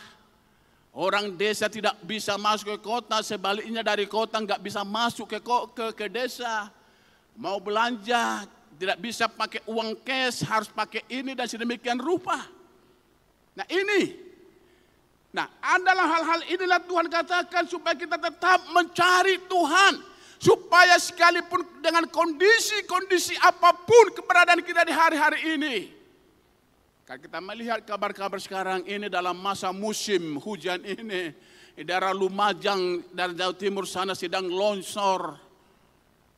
Orang 0.96 1.36
desa 1.36 1.68
tidak 1.68 2.00
bisa 2.08 2.40
masuk 2.40 2.74
ke 2.74 2.80
kota, 2.80 3.20
sebaliknya 3.22 3.84
dari 3.84 4.08
kota 4.08 4.40
nggak 4.40 4.64
bisa 4.64 4.88
masuk 4.88 5.28
ke, 5.28 5.40
ke 5.76 5.86
ke 5.94 6.06
desa. 6.08 6.72
Mau 7.36 7.60
belanja 7.60 8.48
tidak 8.80 8.98
bisa 9.04 9.28
pakai 9.28 9.60
uang 9.68 10.00
cash, 10.00 10.48
harus 10.48 10.72
pakai 10.72 11.04
ini 11.12 11.36
dan 11.36 11.46
sedemikian 11.46 12.00
rupa. 12.00 12.48
Nah 13.52 13.68
ini, 13.68 14.29
nah 15.30 15.46
adalah 15.62 16.08
hal-hal 16.18 16.42
inilah 16.50 16.82
Tuhan 16.84 17.08
katakan 17.08 17.64
supaya 17.70 17.94
kita 17.94 18.18
tetap 18.18 18.66
mencari 18.74 19.38
Tuhan 19.46 20.10
supaya 20.40 20.96
sekalipun 20.96 21.84
dengan 21.84 22.08
kondisi-kondisi 22.08 23.36
apa 23.44 23.76
pun 23.76 24.16
keberadaan 24.16 24.64
kita 24.64 24.88
di 24.88 24.94
hari-hari 24.96 25.40
ini. 25.60 25.76
Kalau 27.04 27.20
kita 27.20 27.40
melihat 27.44 27.84
kabar-kabar 27.84 28.40
sekarang 28.40 28.88
ini 28.88 29.12
dalam 29.12 29.36
masa 29.36 29.76
musim 29.76 30.40
hujan 30.40 30.80
ini, 30.86 31.36
di 31.76 31.84
daerah 31.84 32.16
Lumajang 32.16 33.12
dari 33.12 33.36
Jawa 33.36 33.56
Timur 33.58 33.84
sana 33.84 34.16
sedang 34.16 34.48
longsor. 34.48 35.36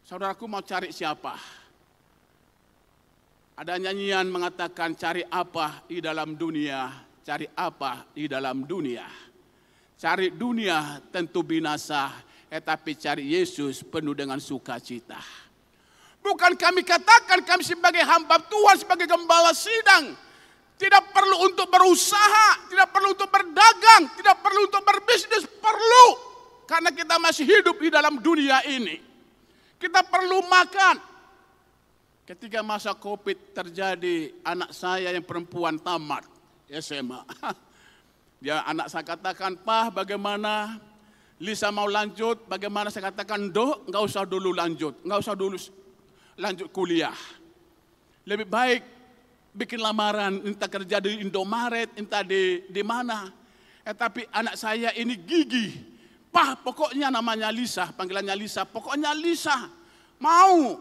Saudaraku 0.01 0.49
mau 0.49 0.65
cari 0.65 0.89
siapa? 0.89 1.37
Ada 3.59 3.77
nyanyian 3.77 4.31
mengatakan 4.31 4.97
cari 4.97 5.21
apa 5.27 5.85
di 5.85 6.01
dalam 6.01 6.33
dunia, 6.33 6.89
cari 7.21 7.45
apa 7.53 8.09
di 8.11 8.25
dalam 8.25 8.65
dunia. 8.65 9.05
Cari 10.01 10.33
dunia 10.33 10.97
tentu 11.13 11.45
binasa, 11.45 12.09
tetapi 12.49 12.97
cari 12.97 13.37
Yesus 13.37 13.85
penuh 13.85 14.17
dengan 14.17 14.41
sukacita. 14.41 15.21
Bukan 16.21 16.57
kami 16.57 16.81
katakan 16.81 17.45
kami 17.45 17.61
sebagai 17.65 18.01
hamba 18.01 18.41
Tuhan, 18.41 18.81
sebagai 18.81 19.05
gembala 19.05 19.53
sidang. 19.53 20.13
Tidak 20.81 21.13
perlu 21.13 21.45
untuk 21.45 21.69
berusaha, 21.69 22.65
tidak 22.73 22.89
perlu 22.89 23.13
untuk 23.13 23.29
berdagang, 23.29 24.09
tidak 24.17 24.41
perlu 24.41 24.65
untuk 24.65 24.81
berbisnis, 24.81 25.45
perlu. 25.61 26.07
Karena 26.65 26.89
kita 26.89 27.21
masih 27.21 27.45
hidup 27.45 27.77
di 27.77 27.93
dalam 27.93 28.17
dunia 28.17 28.65
ini. 28.65 28.97
Kita 29.77 30.01
perlu 30.01 30.41
makan. 30.49 30.97
Ketika 32.25 32.65
masa 32.65 32.97
Covid 32.97 33.53
terjadi, 33.53 34.33
anak 34.41 34.73
saya 34.73 35.13
yang 35.13 35.25
perempuan 35.25 35.77
tamat 35.77 36.40
SMA. 36.79 37.21
Dia 38.39 38.63
anak 38.71 38.87
saya 38.87 39.03
katakan, 39.03 39.59
"Pah, 39.59 39.91
bagaimana 39.91 40.79
Lisa 41.41 41.73
mau 41.73 41.89
lanjut, 41.89 42.45
bagaimana 42.45 42.93
saya 42.93 43.09
katakan, 43.09 43.49
do, 43.49 43.81
nggak 43.89 44.03
usah 44.05 44.29
dulu 44.29 44.53
lanjut, 44.53 45.01
nggak 45.01 45.19
usah 45.25 45.33
dulu 45.33 45.57
lanjut 46.37 46.69
kuliah. 46.69 47.17
Lebih 48.29 48.45
baik 48.45 48.81
bikin 49.57 49.81
lamaran, 49.81 50.37
entah 50.45 50.69
kerja 50.69 51.01
di 51.01 51.17
Indomaret, 51.25 51.97
entah 51.97 52.21
di 52.21 52.61
di 52.69 52.81
mana. 52.85 53.33
Eh, 53.81 53.95
tapi 53.97 54.21
anak 54.29 54.53
saya 54.53 54.93
ini 54.93 55.17
gigi. 55.17 55.89
Pah, 56.29 56.55
pokoknya 56.55 57.09
namanya 57.09 57.49
Lisa, 57.49 57.89
panggilannya 57.89 58.37
Lisa. 58.37 58.63
Pokoknya 58.63 59.11
Lisa 59.17 59.67
mau 60.21 60.77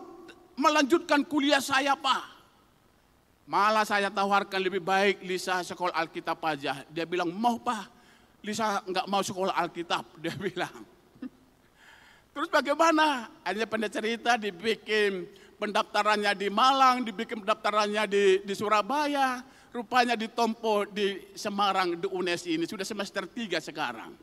melanjutkan 0.61 1.25
kuliah 1.25 1.59
saya, 1.59 1.97
Pak. 1.97 2.30
Malah 3.51 3.83
saya 3.83 4.15
tawarkan 4.15 4.63
lebih 4.63 4.79
baik 4.79 5.27
Lisa 5.27 5.67
sekolah 5.67 5.91
Alkitab 5.99 6.39
aja. 6.47 6.87
Dia 6.87 7.03
bilang, 7.03 7.35
mau 7.35 7.59
Pak 7.59 7.99
Lisa 8.47 8.79
nggak 8.87 9.11
mau 9.11 9.21
sekolah 9.27 9.59
Alkitab, 9.59 10.07
dia 10.23 10.39
bilang. 10.39 10.87
Terus 12.31 12.47
bagaimana? 12.47 13.27
Akhirnya 13.43 13.67
pendeta 13.67 13.99
cerita 13.99 14.39
dibikin 14.39 15.27
pendaftarannya 15.59 16.31
di 16.39 16.47
Malang, 16.47 17.03
dibikin 17.03 17.43
pendaftarannya 17.43 18.07
di, 18.07 18.25
di 18.47 18.55
Surabaya, 18.55 19.43
rupanya 19.75 20.15
ditompo 20.15 20.87
di 20.87 21.35
Semarang, 21.35 21.99
di 21.99 22.07
UNES 22.07 22.47
ini, 22.49 22.65
sudah 22.71 22.87
semester 22.87 23.27
tiga 23.27 23.59
sekarang. 23.59 24.15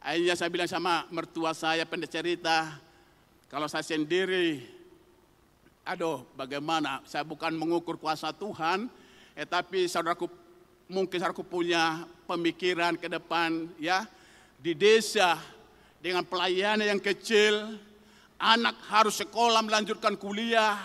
Akhirnya 0.00 0.38
saya 0.38 0.48
bilang 0.48 0.70
sama 0.70 1.04
mertua 1.10 1.50
saya 1.50 1.82
cerita, 2.06 2.78
kalau 3.50 3.66
saya 3.66 3.82
sendiri, 3.84 4.79
aduh 5.90 6.22
bagaimana, 6.38 7.02
saya 7.02 7.26
bukan 7.26 7.50
mengukur 7.50 7.98
kuasa 7.98 8.30
Tuhan, 8.30 8.86
eh, 9.34 9.42
tapi 9.42 9.90
saudaraku 9.90 10.30
mungkin 10.86 11.18
saudaraku 11.18 11.42
punya 11.42 12.06
pemikiran 12.30 12.94
ke 12.94 13.10
depan 13.10 13.66
ya, 13.74 14.06
di 14.54 14.70
desa 14.78 15.34
dengan 15.98 16.22
pelayanan 16.22 16.94
yang 16.94 17.02
kecil, 17.02 17.74
anak 18.38 18.78
harus 18.86 19.18
sekolah 19.18 19.66
melanjutkan 19.66 20.14
kuliah, 20.14 20.78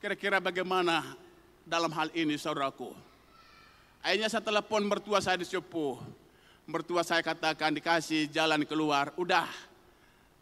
kira-kira 0.00 0.40
bagaimana 0.40 1.12
dalam 1.68 1.92
hal 1.92 2.08
ini 2.16 2.40
saudaraku. 2.40 2.88
Akhirnya 4.00 4.32
saya 4.32 4.40
telepon 4.40 4.88
mertua 4.88 5.20
saya 5.20 5.36
di 5.36 5.44
Sepuh, 5.44 6.00
mertua 6.64 7.04
saya 7.04 7.20
katakan 7.20 7.76
dikasih 7.76 8.32
jalan 8.32 8.64
keluar, 8.64 9.12
udah 9.20 9.44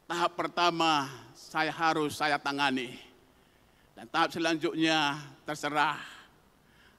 tahap 0.06 0.38
pertama 0.38 1.10
saya 1.34 1.74
harus 1.74 2.14
saya 2.14 2.38
tangani. 2.38 3.09
Dan 4.00 4.08
tahap 4.08 4.32
selanjutnya 4.32 5.12
terserah. 5.44 6.00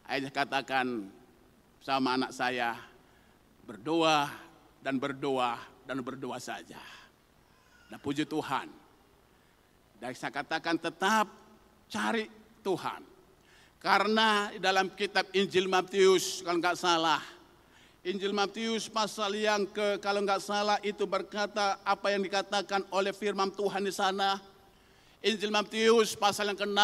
Ayah 0.06 0.30
katakan 0.30 1.10
sama 1.82 2.14
anak 2.14 2.30
saya, 2.30 2.78
berdoa 3.66 4.30
dan 4.86 5.02
berdoa 5.02 5.58
dan 5.90 5.98
berdoa 6.06 6.38
saja. 6.38 6.78
Dan 7.90 7.98
puji 7.98 8.30
Tuhan. 8.30 8.70
Dan 9.98 10.14
saya 10.14 10.30
katakan 10.30 10.78
tetap 10.78 11.26
cari 11.90 12.30
Tuhan. 12.62 13.02
Karena 13.82 14.54
dalam 14.62 14.94
kitab 14.94 15.26
Injil 15.34 15.66
Matius 15.66 16.46
kalau 16.46 16.62
nggak 16.62 16.78
salah 16.78 17.18
Injil 18.06 18.30
Matius 18.30 18.86
pasal 18.86 19.42
yang 19.42 19.66
ke 19.66 19.98
kalau 20.02 20.22
nggak 20.22 20.42
salah 20.42 20.78
itu 20.86 21.10
berkata 21.10 21.82
apa 21.82 22.14
yang 22.14 22.22
dikatakan 22.26 22.86
oleh 22.94 23.10
firman 23.10 23.50
Tuhan 23.50 23.86
di 23.86 23.94
sana. 23.94 24.51
Injil 25.22 25.54
Matius 25.54 26.18
pasal 26.18 26.50
yang 26.50 26.58
ke-6 26.58 26.82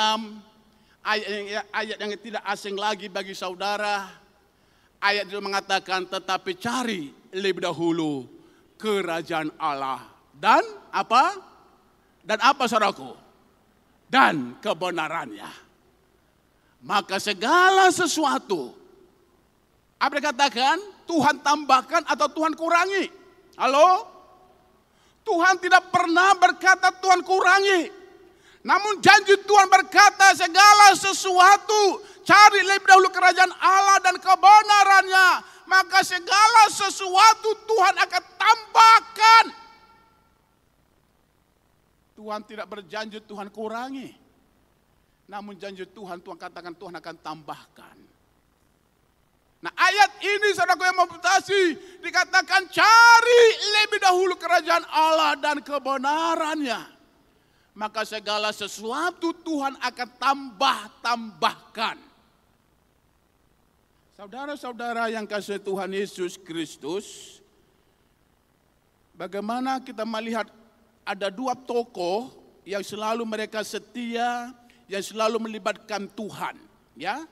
ayat, 1.01 1.65
ayat 1.73 1.97
yang 1.97 2.11
tidak 2.21 2.43
asing 2.45 2.77
lagi 2.77 3.09
bagi 3.09 3.33
saudara. 3.33 4.05
Ayat 5.01 5.25
itu 5.29 5.41
mengatakan 5.41 6.05
tetapi 6.05 6.57
cari 6.57 7.09
lebih 7.33 7.65
dahulu 7.65 8.29
kerajaan 8.77 9.49
Allah 9.57 10.05
dan 10.37 10.61
apa? 10.93 11.33
Dan 12.21 12.37
apa 12.45 12.69
saudaraku? 12.69 13.17
Dan 14.05 14.61
kebenarannya. 14.61 15.49
Maka 16.85 17.17
segala 17.17 17.89
sesuatu 17.89 18.77
apa 19.97 20.13
dikatakan? 20.21 20.77
Tuhan 21.09 21.41
tambahkan 21.41 22.05
atau 22.05 22.27
Tuhan 22.29 22.53
kurangi? 22.53 23.09
Halo? 23.57 24.13
Tuhan 25.25 25.57
tidak 25.57 25.89
pernah 25.89 26.37
berkata 26.37 26.93
Tuhan 27.01 27.25
kurangi. 27.25 27.96
Namun 28.67 28.99
janji 28.99 29.39
Tuhan 29.47 29.71
berkata 29.71 30.35
segala 30.35 30.91
sesuatu 30.91 32.03
cari 32.27 32.67
lebih 32.67 32.83
dahulu 32.83 33.07
kerajaan 33.15 33.55
Allah 33.63 34.03
dan 34.03 34.19
kebenarannya. 34.19 35.27
Maka 35.71 36.03
segala 36.03 36.67
sesuatu 36.67 37.55
Tuhan 37.63 37.95
akan 37.95 38.23
tambahkan. 38.35 39.45
Tuhan 42.19 42.41
tidak 42.43 42.67
berjanji 42.67 43.23
Tuhan 43.23 43.47
kurangi. 43.55 44.11
Namun 45.31 45.55
janji 45.55 45.87
Tuhan, 45.87 46.19
Tuhan 46.19 46.35
katakan 46.35 46.75
Tuhan 46.75 46.95
akan 46.99 47.15
tambahkan. 47.23 47.97
Nah 49.63 49.73
ayat 49.79 50.11
ini 50.19 50.51
saudaraku 50.51 50.83
yang 50.83 50.99
memputasi 51.07 51.61
dikatakan 52.03 52.67
cari 52.67 53.43
lebih 53.79 53.99
dahulu 54.03 54.35
kerajaan 54.35 54.83
Allah 54.91 55.39
dan 55.39 55.63
kebenarannya. 55.63 56.96
Maka 57.77 58.01
segala 58.09 58.49
sesuatu 58.49 59.37
Tuhan 59.45 59.77
akan 59.77 60.09
tambah-tambahkan. 60.17 61.97
Saudara-saudara 64.17 65.13
yang 65.13 65.29
kasih 65.29 65.61
Tuhan 65.61 65.93
Yesus 65.93 66.41
Kristus, 66.41 67.37
bagaimana 69.13 69.77
kita 69.77 70.01
melihat 70.09 70.49
ada 71.05 71.29
dua 71.29 71.53
tokoh 71.53 72.33
yang 72.65 72.81
selalu 72.81 73.21
mereka 73.29 73.61
setia, 73.61 74.49
yang 74.89 75.05
selalu 75.05 75.37
melibatkan 75.37 76.09
Tuhan, 76.09 76.57
ya. 76.97 77.29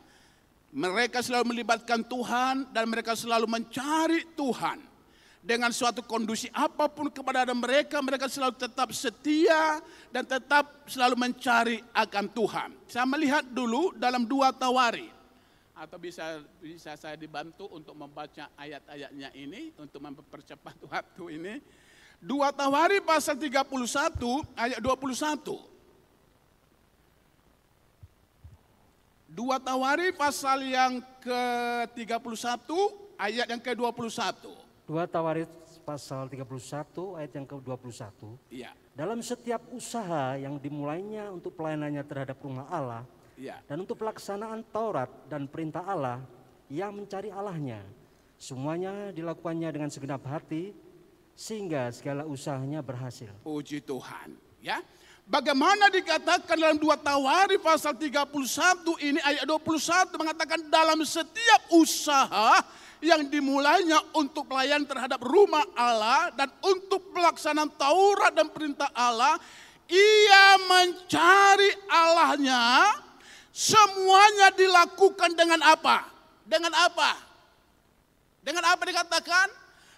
Mereka 0.70 1.26
selalu 1.26 1.58
melibatkan 1.58 2.06
Tuhan 2.06 2.70
dan 2.70 2.86
mereka 2.86 3.18
selalu 3.18 3.50
mencari 3.50 4.30
Tuhan. 4.38 4.78
Dengan 5.46 5.70
suatu 5.70 6.02
kondisi 6.02 6.50
apa 6.50 6.90
pun 6.90 7.06
kepada 7.14 7.46
mereka, 7.54 8.02
mereka 8.02 8.26
selalu 8.26 8.58
tetap 8.58 8.90
setia 8.98 9.78
dan 10.10 10.26
tetap 10.26 10.90
selalu 10.90 11.14
mencari 11.14 11.86
akan 11.94 12.26
Tuhan. 12.34 12.70
Saya 12.90 13.06
melihat 13.06 13.46
dulu 13.46 13.94
dalam 13.94 14.26
dua 14.26 14.50
tawari. 14.50 15.06
Atau 15.78 16.02
bisa 16.02 16.42
bisa 16.58 16.98
saya 16.98 17.14
dibantu 17.14 17.70
untuk 17.70 17.94
membaca 17.94 18.50
ayat-ayatnya 18.58 19.30
ini, 19.38 19.70
untuk 19.78 20.02
mempercepat 20.02 20.82
waktu 20.90 21.24
ini. 21.38 21.62
Dua 22.18 22.50
tawari 22.50 22.98
pasal 23.06 23.38
31 23.38 23.70
ayat 24.58 24.82
21. 24.82 25.76
Dua 29.36 29.60
Tawari 29.60 30.16
pasal 30.16 30.64
yang 30.64 31.04
ke-31 31.20 32.72
ayat 33.20 33.52
yang 33.52 33.60
ke-21. 33.60 34.65
Dua 34.86 35.10
Tawari 35.10 35.50
pasal 35.82 36.30
31 36.30 36.46
ayat 37.18 37.32
yang 37.34 37.46
ke-21. 37.50 38.06
Iya. 38.54 38.72
Dalam 38.94 39.18
setiap 39.26 39.66
usaha 39.74 40.38
yang 40.38 40.62
dimulainya 40.62 41.34
untuk 41.34 41.58
pelayanannya 41.58 42.06
terhadap 42.06 42.38
rumah 42.38 42.70
Allah 42.70 43.02
iya. 43.34 43.60
dan 43.66 43.82
untuk 43.82 43.98
pelaksanaan 43.98 44.62
Taurat 44.70 45.10
dan 45.26 45.50
perintah 45.50 45.82
Allah, 45.90 46.22
ia 46.70 46.94
mencari 46.94 47.34
Allahnya. 47.34 47.82
Semuanya 48.38 49.10
dilakukannya 49.10 49.74
dengan 49.74 49.90
segenap 49.90 50.22
hati 50.30 50.70
sehingga 51.34 51.90
segala 51.90 52.30
usahanya 52.30 52.86
berhasil. 52.86 53.34
Puji 53.42 53.82
Tuhan, 53.82 54.38
ya. 54.62 54.86
Bagaimana 55.26 55.90
dikatakan 55.90 56.54
dalam 56.54 56.78
dua 56.78 57.02
Tawari 57.02 57.58
pasal 57.58 57.98
31 57.98 58.30
ini 59.02 59.18
ayat 59.26 59.50
21 59.50 60.22
mengatakan 60.22 60.62
dalam 60.70 61.02
setiap 61.02 61.66
usaha 61.74 62.62
yang 63.02 63.26
dimulainya 63.26 64.06
untuk 64.14 64.46
pelayan 64.46 64.86
terhadap 64.86 65.18
rumah 65.26 65.66
Allah 65.74 66.30
dan 66.38 66.54
untuk 66.62 67.10
pelaksanaan 67.10 67.74
Taurat 67.74 68.38
dan 68.38 68.54
perintah 68.54 68.86
Allah, 68.94 69.42
ia 69.90 70.62
mencari 70.62 71.74
Allahnya, 71.90 72.94
semuanya 73.50 74.54
dilakukan 74.54 75.34
dengan 75.34 75.58
apa? 75.66 76.06
Dengan 76.46 76.70
apa? 76.70 77.18
Dengan 78.46 78.62
apa 78.70 78.82
dikatakan? 78.86 79.50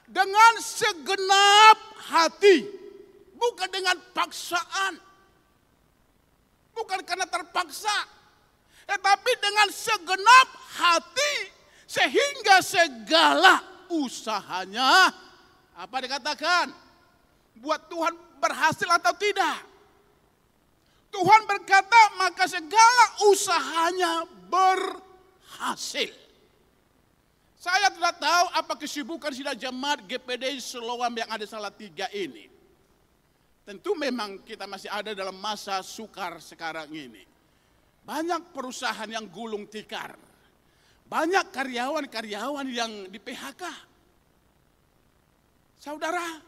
Dengan 0.08 0.56
segenap 0.63 1.78
hati, 2.16 2.63
bukan 3.36 3.68
dengan 3.68 4.00
paksaan 4.16 5.07
bukan 6.78 7.02
karena 7.02 7.26
terpaksa, 7.26 8.06
tetapi 8.86 9.32
dengan 9.42 9.68
segenap 9.74 10.48
hati 10.78 11.36
sehingga 11.90 12.62
segala 12.62 13.66
usahanya 13.90 15.10
apa 15.74 15.96
dikatakan 16.04 16.70
buat 17.58 17.90
Tuhan 17.90 18.13
berhasil 18.38 18.88
atau 18.88 19.13
tidak. 19.18 19.58
Tuhan 21.08 21.42
berkata 21.50 22.02
maka 22.20 22.46
segala 22.46 23.06
usahanya 23.32 24.28
berhasil. 24.52 26.13
Saya 27.58 27.90
tidak 27.90 28.22
tahu 28.22 28.46
apa 28.54 28.74
kesibukan 28.78 29.34
sidang 29.34 29.58
jemaat 29.58 30.06
GPD 30.06 30.62
Selowam 30.62 31.12
yang 31.18 31.28
ada 31.28 31.44
salah 31.44 31.74
tiga 31.74 32.06
ini. 32.13 32.57
Tentu 33.67 33.99
memang 33.99 34.47
kita 34.47 34.63
masih 34.63 34.88
ada 34.88 35.12
dalam 35.12 35.36
masa 35.36 35.84
sukar 35.84 36.39
sekarang 36.39 36.88
ini. 36.88 37.19
Banyak 38.08 38.56
perusahaan 38.56 39.12
yang 39.12 39.27
gulung 39.27 39.67
tikar. 39.67 40.15
Banyak 41.03 41.51
karyawan-karyawan 41.51 42.67
yang 42.71 43.12
di 43.12 43.19
PHK. 43.19 43.63
Saudara, 45.84 46.39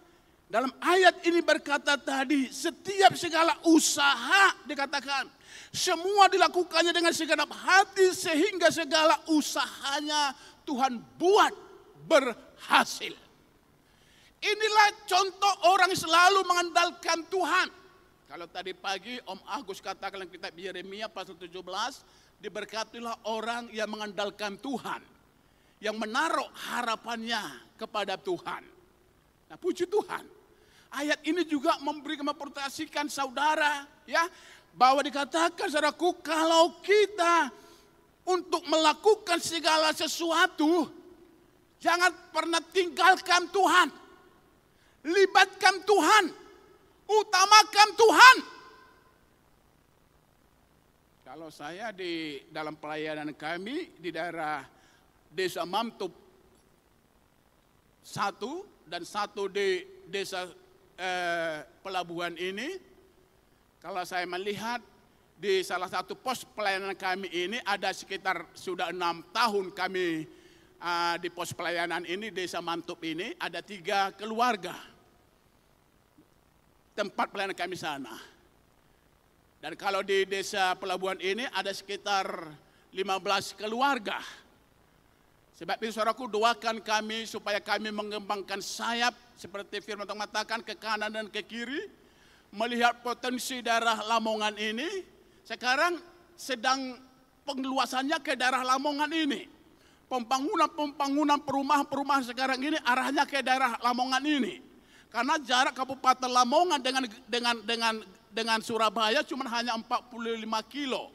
dalam 0.48 0.72
ayat 0.80 1.20
ini 1.28 1.44
berkata 1.44 2.00
tadi, 2.00 2.48
setiap 2.48 3.12
segala 3.20 3.52
usaha 3.68 4.56
dikatakan, 4.64 5.28
semua 5.76 6.32
dilakukannya 6.32 6.96
dengan 6.96 7.12
segenap 7.12 7.52
hati 7.52 8.16
sehingga 8.16 8.72
segala 8.72 9.20
usahanya 9.28 10.32
Tuhan 10.64 10.96
buat 11.20 11.52
berhasil. 12.08 13.29
Inilah 14.40 14.90
contoh 15.04 15.54
orang 15.68 15.92
selalu 15.92 16.48
mengandalkan 16.48 17.28
Tuhan. 17.28 17.68
Kalau 18.30 18.46
tadi 18.48 18.72
pagi 18.78 19.20
Om 19.26 19.42
Agus 19.44 19.84
katakan 19.84 20.24
dalam 20.24 20.32
kitab 20.32 20.54
Yeremia 20.56 21.10
pasal 21.12 21.36
17, 21.36 21.60
diberkatilah 22.40 23.28
orang 23.28 23.68
yang 23.76 23.90
mengandalkan 23.92 24.56
Tuhan. 24.62 25.02
Yang 25.84 25.96
menaruh 25.96 26.48
harapannya 26.72 27.42
kepada 27.80 28.16
Tuhan. 28.20 28.64
Nah, 29.50 29.58
puji 29.58 29.90
Tuhan. 29.90 30.24
Ayat 30.90 31.20
ini 31.26 31.46
juga 31.46 31.78
memberi 31.82 32.18
memperhatikan 32.18 33.06
saudara 33.10 33.86
ya 34.10 34.26
bahwa 34.74 35.06
dikatakan 35.06 35.70
saudaraku 35.70 36.18
kalau 36.22 36.82
kita 36.82 37.54
untuk 38.26 38.62
melakukan 38.66 39.38
segala 39.38 39.94
sesuatu 39.94 40.90
jangan 41.78 42.10
pernah 42.34 42.62
tinggalkan 42.62 43.50
Tuhan. 43.50 43.90
Libatkan 45.10 45.82
Tuhan. 45.84 46.26
Utamakan 47.10 47.90
Tuhan. 47.98 48.38
Kalau 51.26 51.50
saya 51.50 51.90
di 51.94 52.42
dalam 52.50 52.78
pelayanan 52.78 53.34
kami 53.34 53.98
di 53.98 54.10
daerah 54.10 54.66
Desa 55.30 55.66
Mamtup 55.66 56.10
satu 58.02 58.66
dan 58.90 59.06
satu 59.06 59.46
di 59.46 59.86
desa 60.10 60.50
eh, 60.98 61.62
pelabuhan 61.86 62.34
ini, 62.34 62.82
kalau 63.78 64.02
saya 64.10 64.26
melihat 64.26 64.82
di 65.40 65.64
salah 65.64 65.88
satu 65.88 66.20
pos 66.20 66.44
pelayanan 66.44 66.98
kami 67.00 67.32
ini 67.32 67.58
ada 67.64 67.96
sekitar 67.96 68.44
sudah 68.52 68.92
enam 68.92 69.24
tahun 69.32 69.72
kami 69.72 70.28
uh, 70.84 71.16
di 71.16 71.32
pos 71.32 71.56
pelayanan 71.56 72.04
ini 72.04 72.28
desa 72.28 72.60
Mantup 72.60 73.00
ini 73.08 73.32
ada 73.40 73.64
tiga 73.64 74.12
keluarga 74.20 74.76
tempat 77.00 77.32
pelayanan 77.32 77.56
kami 77.56 77.80
sana. 77.80 78.12
Dan 79.64 79.80
kalau 79.80 80.04
di 80.04 80.28
desa 80.28 80.76
pelabuhan 80.76 81.16
ini 81.24 81.48
ada 81.56 81.72
sekitar 81.72 82.28
15 82.92 83.56
keluarga. 83.56 84.20
Sebab 85.56 85.80
itu 85.84 85.96
saudaraku 85.96 86.28
doakan 86.32 86.80
kami 86.84 87.28
supaya 87.28 87.60
kami 87.64 87.92
mengembangkan 87.92 88.60
sayap 88.64 89.16
seperti 89.36 89.84
firman 89.84 90.08
Tuhan 90.08 90.20
mengatakan 90.20 90.60
ke 90.64 90.76
kanan 90.76 91.12
dan 91.12 91.28
ke 91.32 91.44
kiri. 91.44 91.88
Melihat 92.50 93.00
potensi 93.04 93.60
daerah 93.64 94.00
Lamongan 94.04 94.56
ini. 94.60 94.88
Sekarang 95.44 96.00
sedang 96.34 96.98
pengeluasannya 97.44 98.18
ke 98.24 98.40
daerah 98.40 98.64
Lamongan 98.64 99.12
ini. 99.12 99.44
Pembangunan-pembangunan 100.08 101.44
perumahan-perumahan 101.46 102.26
sekarang 102.32 102.60
ini 102.64 102.80
arahnya 102.82 103.28
ke 103.28 103.44
daerah 103.44 103.78
Lamongan 103.84 104.24
ini. 104.24 104.69
Karena 105.10 105.42
jarak 105.42 105.74
Kabupaten 105.74 106.30
Lamongan 106.30 106.80
dengan 106.82 107.04
dengan 107.26 107.56
dengan 107.66 107.94
dengan 108.30 108.60
Surabaya 108.62 109.26
cuma 109.26 109.50
hanya 109.50 109.74
45 109.74 110.14
kilo. 110.70 111.10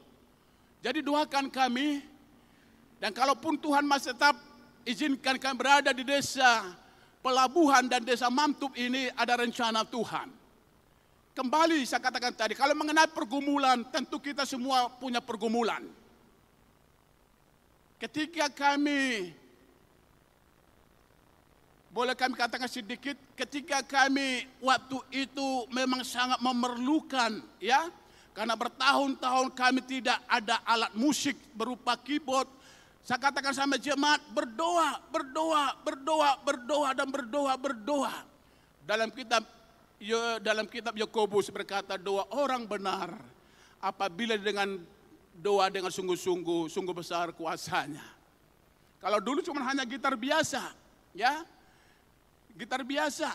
Jadi 0.83 1.01
doakan 1.01 1.47
kami 1.49 2.03
dan 2.99 3.15
kalaupun 3.15 3.55
Tuhan 3.57 3.87
masih 3.87 4.13
tetap 4.13 4.35
izinkan 4.83 5.39
kami 5.39 5.57
berada 5.57 5.95
di 5.95 6.03
desa 6.03 6.75
pelabuhan 7.25 7.89
dan 7.89 8.05
desa 8.05 8.29
Mamtup 8.29 8.77
ini 8.77 9.09
ada 9.17 9.41
rencana 9.41 9.87
Tuhan. 9.87 10.29
Kembali 11.35 11.83
saya 11.83 11.99
katakan 11.99 12.31
tadi, 12.31 12.55
kalau 12.55 12.79
mengenai 12.79 13.11
pergumulan, 13.11 13.83
tentu 13.91 14.23
kita 14.23 14.47
semua 14.47 14.87
punya 14.87 15.19
pergumulan. 15.19 15.83
Ketika 17.99 18.47
kami 18.55 19.35
boleh 21.95 22.19
kami 22.19 22.35
katakan 22.35 22.67
sedikit 22.67 23.15
ketika 23.39 23.79
kami 23.87 24.51
waktu 24.59 24.99
itu 25.15 25.63
memang 25.71 26.03
sangat 26.03 26.43
memerlukan 26.43 27.39
ya. 27.63 27.87
Karena 28.35 28.59
bertahun-tahun 28.59 29.55
kami 29.55 29.79
tidak 29.87 30.19
ada 30.27 30.59
alat 30.67 30.91
musik 30.99 31.39
berupa 31.55 31.95
keyboard. 31.95 32.51
Saya 33.07 33.23
katakan 33.23 33.55
sama 33.55 33.79
jemaat 33.79 34.19
berdoa 34.35 34.99
berdoa 35.07 35.79
berdoa 35.87 36.31
berdoa 36.43 36.91
dan 36.99 37.07
berdoa 37.15 37.55
berdoa. 37.55 38.27
Dalam 38.83 39.15
kitab 39.15 39.47
dalam 40.43 40.67
kitab 40.67 40.99
Yakobus 40.99 41.47
berkata 41.55 41.95
doa 41.95 42.27
orang 42.35 42.67
benar 42.67 43.15
apabila 43.79 44.35
dengan 44.35 44.83
doa 45.39 45.71
dengan 45.71 45.95
sungguh-sungguh 45.95 46.67
sungguh 46.67 46.91
besar 46.91 47.31
kuasanya. 47.39 48.03
Kalau 48.99 49.23
dulu 49.23 49.47
cuma 49.47 49.63
hanya 49.63 49.87
gitar 49.87 50.19
biasa 50.19 50.75
ya 51.15 51.47
gitar 52.55 52.83
biasa. 52.87 53.31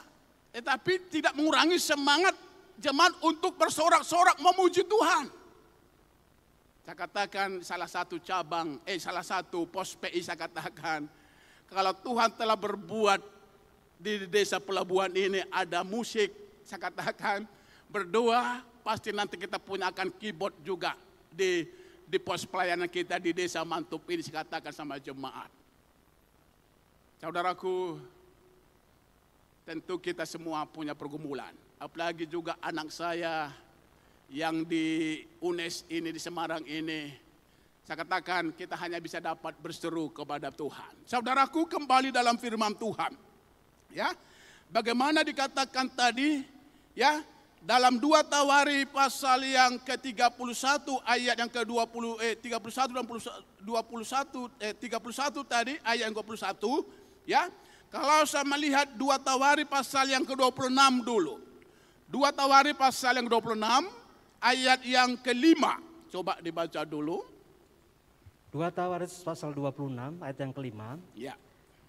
Tetapi 0.50 1.12
tidak 1.14 1.38
mengurangi 1.38 1.78
semangat 1.78 2.34
jemaat 2.80 3.14
untuk 3.22 3.54
bersorak-sorak 3.60 4.40
memuji 4.40 4.82
Tuhan. 4.88 5.30
Saya 6.88 6.96
katakan 6.98 7.62
salah 7.62 7.86
satu 7.86 8.18
cabang, 8.18 8.82
eh 8.88 8.98
salah 8.98 9.22
satu 9.22 9.70
pos 9.70 9.94
PI 9.94 10.26
saya 10.26 10.40
katakan, 10.42 11.06
kalau 11.70 11.94
Tuhan 11.94 12.34
telah 12.34 12.58
berbuat 12.58 13.22
di 14.00 14.26
desa 14.26 14.58
pelabuhan 14.58 15.14
ini 15.14 15.46
ada 15.54 15.86
musik, 15.86 16.34
saya 16.66 16.90
katakan 16.90 17.46
berdoa 17.92 18.66
pasti 18.82 19.14
nanti 19.14 19.38
kita 19.38 19.62
punya 19.62 19.94
akan 19.94 20.10
keyboard 20.18 20.56
juga 20.66 20.98
di 21.30 21.68
di 22.10 22.18
pos 22.18 22.42
pelayanan 22.42 22.90
kita 22.90 23.22
di 23.22 23.38
desa 23.38 23.62
Mantup 23.62 24.02
ini 24.10 24.26
saya 24.26 24.42
katakan 24.42 24.74
sama 24.74 24.98
jemaat. 24.98 25.54
Saudaraku, 27.22 28.02
tentu 29.70 30.02
kita 30.02 30.26
semua 30.26 30.66
punya 30.66 30.98
pergumulan. 30.98 31.54
Apalagi 31.78 32.26
juga 32.26 32.58
anak 32.58 32.90
saya 32.90 33.54
yang 34.34 34.66
di 34.66 35.22
UNES 35.38 35.86
ini, 35.94 36.10
di 36.10 36.18
Semarang 36.18 36.66
ini. 36.66 37.14
Saya 37.86 38.02
katakan 38.02 38.50
kita 38.58 38.74
hanya 38.82 38.98
bisa 38.98 39.22
dapat 39.22 39.54
berseru 39.62 40.10
kepada 40.10 40.50
Tuhan. 40.50 41.06
Saudaraku 41.06 41.70
kembali 41.70 42.10
dalam 42.10 42.42
firman 42.42 42.74
Tuhan. 42.74 43.14
Ya, 43.94 44.18
bagaimana 44.74 45.22
dikatakan 45.22 45.86
tadi, 45.94 46.42
ya, 46.98 47.22
dalam 47.62 48.02
dua 48.02 48.26
Tawari 48.26 48.90
pasal 48.90 49.46
yang 49.46 49.78
ke-31 49.86 50.34
ayat 51.06 51.36
yang 51.38 51.50
ke-20 51.50 52.06
eh 52.26 52.34
31 52.42 52.98
dan 52.98 53.06
21 53.06 54.66
eh 54.66 54.74
31 54.74 55.46
tadi 55.46 55.74
ayat 55.86 56.10
yang 56.10 56.16
ke-21 56.16 56.64
ya 57.28 57.52
kalau 57.90 58.22
saya 58.30 58.46
melihat 58.46 58.86
dua 58.94 59.18
Tawari 59.18 59.66
pasal 59.66 60.14
yang 60.14 60.22
ke-26 60.22 61.02
dulu. 61.02 61.42
Dua 62.06 62.30
Tawari 62.30 62.78
pasal 62.78 63.18
yang 63.18 63.26
ke-26 63.26 63.66
ayat 64.42 64.80
yang 64.86 65.18
kelima. 65.18 65.82
Coba 66.10 66.38
dibaca 66.42 66.82
dulu. 66.86 67.22
Dua 68.50 68.74
Tawari 68.74 69.06
pasal 69.06 69.54
26 69.54 70.22
ayat 70.22 70.38
yang 70.42 70.54
kelima. 70.54 70.98
Ya. 71.14 71.34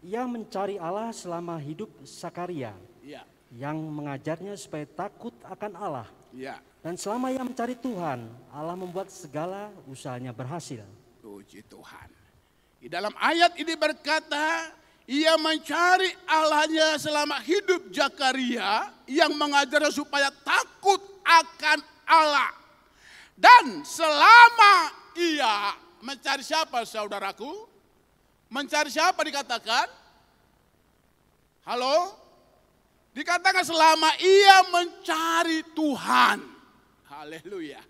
Ia 0.00 0.24
mencari 0.24 0.76
Allah 0.80 1.12
selama 1.12 1.56
hidup 1.60 1.88
Sakaria. 2.04 2.72
Ya. 3.04 3.24
Yang 3.52 3.76
mengajarnya 3.80 4.56
supaya 4.56 4.84
takut 4.88 5.32
akan 5.44 5.72
Allah. 5.76 6.08
Ya. 6.32 6.60
Dan 6.80 6.96
selama 6.96 7.28
ia 7.28 7.44
mencari 7.44 7.76
Tuhan, 7.76 8.28
Allah 8.52 8.76
membuat 8.76 9.12
segala 9.12 9.68
usahanya 9.84 10.32
berhasil. 10.32 10.80
Puji 11.20 11.60
Tuhan. 11.68 12.08
Di 12.80 12.88
dalam 12.88 13.12
ayat 13.20 13.52
ini 13.60 13.76
berkata, 13.76 14.72
ia 15.10 15.34
mencari 15.34 16.14
Allahnya 16.22 16.94
selama 16.94 17.42
hidup 17.42 17.90
Jakaria 17.90 18.94
yang 19.10 19.34
mengajarnya 19.34 19.90
supaya 19.90 20.30
takut 20.46 21.02
akan 21.26 21.82
Allah. 22.06 22.54
Dan 23.34 23.82
selama 23.82 24.94
ia 25.18 25.74
mencari 25.98 26.46
siapa 26.46 26.86
saudaraku? 26.86 27.66
Mencari 28.54 28.86
siapa 28.86 29.18
dikatakan? 29.26 29.90
Halo? 31.66 32.14
Dikatakan 33.10 33.66
selama 33.66 34.14
ia 34.22 34.62
mencari 34.70 35.66
Tuhan. 35.74 36.38
Haleluya. 37.10 37.82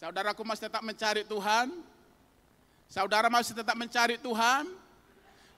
Saudaraku 0.00 0.40
masih 0.40 0.72
tetap 0.72 0.80
mencari 0.80 1.20
Tuhan? 1.28 1.68
Saudara 2.88 3.28
masih 3.28 3.52
tetap 3.52 3.76
mencari 3.76 4.16
Tuhan? 4.16 4.87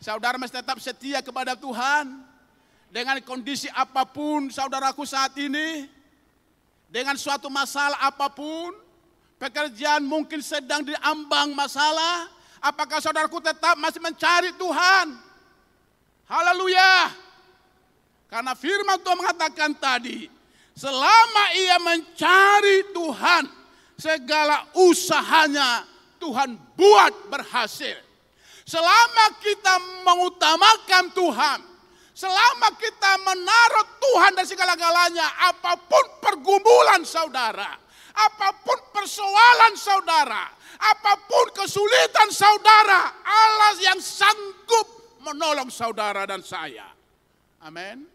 Saudara 0.01 0.41
mesti 0.41 0.57
tetap 0.57 0.81
setia 0.81 1.21
kepada 1.21 1.53
Tuhan. 1.53 2.25
Dengan 2.91 3.21
kondisi 3.23 3.69
apa 3.71 4.09
pun 4.09 4.49
saudaraku 4.49 5.05
saat 5.05 5.37
ini. 5.37 5.85
Dengan 6.89 7.21
suatu 7.21 7.53
masalah 7.53 8.01
apa 8.01 8.33
pun. 8.33 8.73
Pekerjaan 9.37 10.01
mungkin 10.09 10.41
sedang 10.41 10.89
diambang 10.89 11.53
masalah. 11.53 12.33
Apakah 12.65 13.01
saudaraku 13.05 13.45
tetap 13.45 13.77
masih 13.77 14.01
mencari 14.01 14.57
Tuhan? 14.57 15.07
Haleluya. 16.25 17.13
Karena 18.25 18.57
firman 18.57 19.05
Tuhan 19.05 19.21
mengatakan 19.21 19.77
tadi. 19.77 20.33
Selama 20.73 21.45
ia 21.61 21.77
mencari 21.77 22.89
Tuhan. 22.97 23.45
Segala 24.01 24.65
usahanya 24.81 25.85
Tuhan 26.17 26.57
buat 26.73 27.13
berhasil. 27.29 28.10
Selama 28.71 29.35
kita 29.43 29.75
mengutamakan 30.07 31.11
Tuhan, 31.11 31.59
selama 32.15 32.71
kita 32.79 33.19
menaruh 33.19 33.87
Tuhan 33.99 34.39
dan 34.39 34.47
segala-galanya, 34.47 35.27
apa 35.51 35.75
pun 35.91 36.23
pergumulan 36.23 37.03
saudara, 37.03 37.75
apa 38.15 38.49
pun 38.63 38.79
persoalan 38.95 39.75
saudara, 39.75 40.55
apa 40.79 41.13
pun 41.27 41.51
kesulitan 41.51 42.31
saudara, 42.31 43.11
Allah 43.27 43.75
yang 43.83 43.99
sanggup 43.99 45.19
menolong 45.19 45.67
saudara 45.67 46.23
dan 46.31 46.39
saya. 46.47 46.95
Amin. 47.67 48.07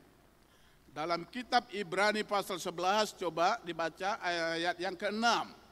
Dalam 0.96 1.28
kitab 1.28 1.68
Ibrani 1.76 2.24
pasal 2.24 2.64
11 2.64 3.20
coba 3.20 3.60
dibaca 3.60 4.24
ayat 4.24 4.80
yang 4.80 4.96
ke-6. 4.96 5.65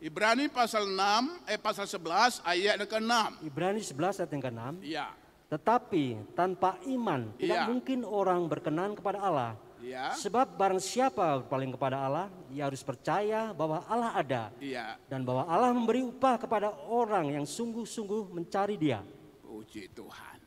Ibrani 0.00 0.48
pasal 0.48 0.88
6 0.88 1.44
eh 1.44 1.60
pasal 1.60 1.84
11 1.84 2.40
ayat 2.40 2.80
yang 2.80 2.88
ke-6. 2.88 3.44
Ibrani 3.44 3.80
11 3.84 4.24
ayat 4.24 4.30
yang 4.32 4.44
ke-6. 4.48 4.62
Iya. 4.80 5.06
Tetapi 5.52 6.04
tanpa 6.32 6.80
iman 6.88 7.36
tidak 7.36 7.58
Iya. 7.60 7.68
mungkin 7.68 7.98
orang 8.08 8.40
berkenan 8.48 8.96
kepada 8.96 9.20
Allah. 9.20 9.52
Iya. 9.84 10.16
Sebab 10.16 10.56
barang 10.56 10.80
siapa 10.80 11.44
berpaling 11.44 11.76
kepada 11.76 12.00
Allah, 12.00 12.32
ia 12.48 12.64
harus 12.64 12.80
percaya 12.80 13.52
bahwa 13.52 13.84
Allah 13.84 14.16
ada 14.16 14.42
Iya. 14.56 14.96
dan 15.04 15.20
bahwa 15.20 15.44
Allah 15.44 15.68
memberi 15.68 16.00
upah 16.00 16.40
kepada 16.40 16.72
orang 16.88 17.36
yang 17.36 17.44
sungguh-sungguh 17.44 18.32
mencari 18.32 18.80
Dia. 18.80 19.04
Puji 19.44 19.92
Tuhan. 19.92 20.39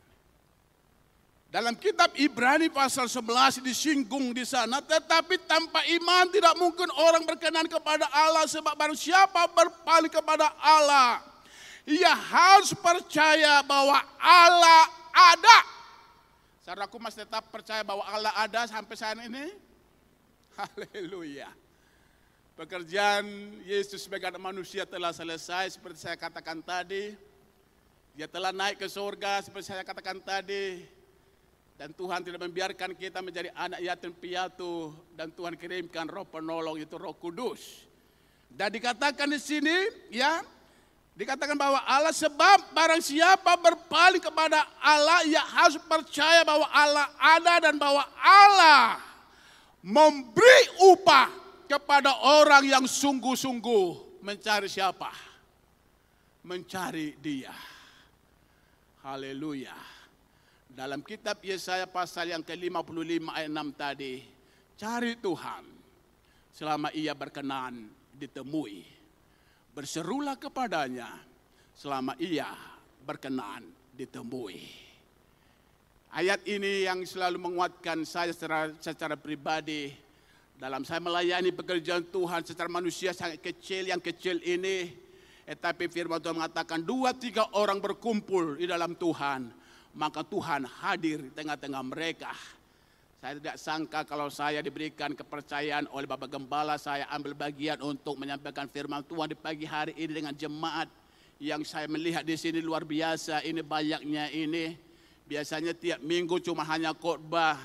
Dalam 1.54 1.78
kitab 1.78 2.10
Ibrani 2.18 2.66
pasal 2.66 3.06
11 3.06 3.62
disinggung 3.62 4.34
di 4.34 4.42
sana, 4.42 4.82
tetapi 4.82 5.38
tanpa 5.46 5.86
iman 5.86 6.26
tidak 6.34 6.58
mungkin 6.58 6.89
orang 6.98 7.22
berkenan 7.30 7.70
kepada 7.70 8.10
Allah 8.10 8.50
sebab 8.50 8.74
barang 8.74 8.98
siapa 8.98 9.46
berpaling 9.54 10.10
kepada 10.10 10.50
Allah, 10.58 11.22
ia 11.86 12.10
harus 12.10 12.74
percaya 12.74 13.62
bahwa 13.70 14.02
Allah 14.18 14.89
ada. 15.13 15.60
Saudaraku 16.66 16.98
masih 16.98 17.22
tetap 17.22 17.46
percaya 17.54 17.86
bahwa 17.86 18.02
Allah 18.02 18.34
ada 18.34 18.66
sampai 18.66 18.98
saat 18.98 19.22
ini? 19.22 19.54
Haleluya. 20.58 21.54
Pekerjaan 22.58 23.30
Yesus 23.62 24.10
sebagai 24.10 24.34
manusia 24.42 24.89
telah 24.89 25.13
selesai 25.13 25.78
seperti 25.78 26.02
saya 26.02 26.18
katakan 26.18 26.66
tadi. 26.66 27.13
Dia 28.18 28.26
telah 28.26 28.50
naik 28.50 28.82
ke 28.82 28.89
surga 28.89 29.46
seperti 29.46 29.70
saya 29.70 29.86
katakan 29.86 30.18
tadi. 30.18 31.03
Dan 31.84 31.91
Tuhan 31.91 32.24
tidak 32.24 32.39
membiarkan 32.48 32.96
kita 32.96 33.19
menjadi 33.19 33.52
anak 33.60 33.84
yatim 33.84 34.15
piatu. 34.15 34.96
Dan 35.19 35.36
Tuhan 35.36 35.60
kirimkan 35.60 36.08
roh 36.08 36.24
penolong 36.24 36.80
itu 36.80 36.96
roh 36.96 37.12
kudus. 37.12 37.84
Dan 38.48 38.72
dikatakan 38.72 39.28
di 39.28 39.36
sini 39.36 39.91
ya. 40.08 40.39
Dikatakan 41.12 41.60
bahwa 41.60 41.84
Allah 41.84 42.15
sebab 42.15 42.72
barang 42.72 43.04
siapa 43.04 43.60
berpaling 43.60 44.24
kepada 44.24 44.63
Allah. 44.80 45.28
Ia 45.28 45.43
harus 45.43 45.76
percaya 45.84 46.48
bahwa 46.48 46.72
Allah 46.72 47.12
ada 47.19 47.67
dan 47.67 47.76
bahwa 47.76 48.08
Allah 48.15 49.04
memberi 49.84 50.88
upah 50.88 51.28
kepada 51.67 52.15
orang 52.24 52.63
yang 52.63 52.88
sungguh-sungguh 52.88 54.24
mencari 54.24 54.72
siapa? 54.72 55.12
Mencari 56.48 57.19
dia. 57.19 57.52
Haleluya. 59.04 59.92
Dalam 60.74 61.06
kitab 61.06 61.38
Yesaya 61.46 61.86
pasal 61.86 62.34
yang 62.34 62.42
ke-55 62.42 63.30
ayat 63.30 63.50
6 63.54 63.78
tadi, 63.78 64.26
cari 64.74 65.14
Tuhan 65.22 65.64
selama 66.50 66.90
ia 66.98 67.14
berkenan 67.14 67.94
ditemui. 68.18 68.82
Berserulah 69.70 70.34
kepadanya 70.34 71.14
selama 71.78 72.18
ia 72.18 72.50
berkenan 73.06 73.70
ditemui. 73.94 74.66
Ayat 76.10 76.42
ini 76.50 76.90
yang 76.90 77.06
selalu 77.06 77.38
menguatkan 77.38 78.02
saya 78.02 78.34
secara, 78.34 78.74
secara 78.82 79.14
pribadi 79.14 79.94
dalam 80.58 80.82
saya 80.82 80.98
melayani 81.06 81.54
pekerjaan 81.54 82.10
Tuhan 82.10 82.50
secara 82.50 82.70
manusia 82.70 83.14
sangat 83.14 83.46
kecil 83.46 83.94
yang 83.94 84.02
kecil 84.02 84.42
ini. 84.42 84.90
Tetapi 85.46 85.86
firman 85.86 86.18
Tuhan 86.18 86.42
mengatakan 86.42 86.82
dua 86.82 87.14
tiga 87.14 87.46
orang 87.54 87.78
berkumpul 87.78 88.58
di 88.58 88.66
dalam 88.66 88.98
Tuhan. 88.98 89.62
Maka 89.93 90.25
Tuhan 90.25 90.65
hadir 90.65 91.21
di 91.21 91.32
tengah-tengah 91.32 91.84
mereka. 91.86 92.34
Saya 93.23 93.39
tidak 93.39 93.56
sangka 93.56 94.03
kalau 94.03 94.27
saya 94.27 94.60
diberikan 94.60 95.15
kepercayaan 95.15 95.88
oleh 95.95 96.03
Bapak 96.03 96.27
Gembala 96.27 96.75
saya 96.75 97.08
ambil 97.08 97.32
bagian 97.32 97.79
untuk 97.79 98.19
menyampaikan 98.19 98.67
firman 98.67 98.99
Tuhan 99.08 99.32
di 99.32 99.38
pagi 99.39 99.63
hari 99.63 99.95
ini 99.95 100.12
dengan 100.19 100.36
jemaat 100.36 100.91
yang 101.39 101.63
saya 101.63 101.88
melihat 101.88 102.27
di 102.27 102.36
sini 102.36 102.60
luar 102.60 102.84
biasa. 102.84 103.45
Ini 103.47 103.63
banyaknya 103.63 104.27
ini. 104.34 104.75
Biasanya 105.23 105.71
tiap 105.71 106.03
minggu 106.03 106.41
cuma 106.43 106.67
hanya 106.67 106.91
khotbah. 106.91 107.56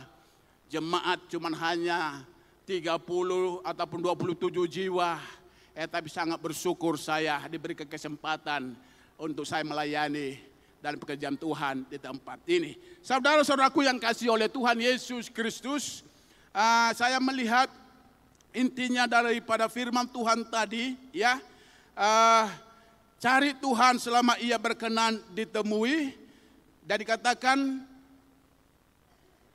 Jemaat 0.70 1.26
cuma 1.26 1.50
hanya 1.50 2.22
30 2.68 3.64
ataupun 3.64 3.98
27 3.98 4.52
jiwa. 4.68 5.18
Eh 5.74 5.88
tapi 5.90 6.06
sangat 6.06 6.38
bersyukur 6.38 6.94
saya 7.00 7.40
diberikan 7.50 7.88
kesempatan 7.88 8.76
untuk 9.18 9.42
saya 9.42 9.66
melayani 9.66 10.38
dan 10.78 10.94
pekerjaan 10.98 11.34
Tuhan 11.34 11.86
di 11.90 11.98
tempat 11.98 12.38
ini. 12.46 12.78
Saudara-saudaraku 13.02 13.82
yang 13.82 13.98
kasih 13.98 14.30
oleh 14.30 14.46
Tuhan 14.46 14.78
Yesus 14.78 15.26
Kristus, 15.30 16.06
ah, 16.54 16.94
saya 16.94 17.18
melihat 17.18 17.66
intinya 18.54 19.10
daripada 19.10 19.66
firman 19.66 20.06
Tuhan 20.06 20.46
tadi, 20.46 20.94
ya, 21.10 21.42
ah, 21.98 22.46
cari 23.18 23.58
Tuhan 23.58 23.98
selama 23.98 24.38
ia 24.38 24.56
berkenan 24.56 25.18
ditemui, 25.34 26.14
dan 26.86 26.96
dikatakan, 27.02 27.58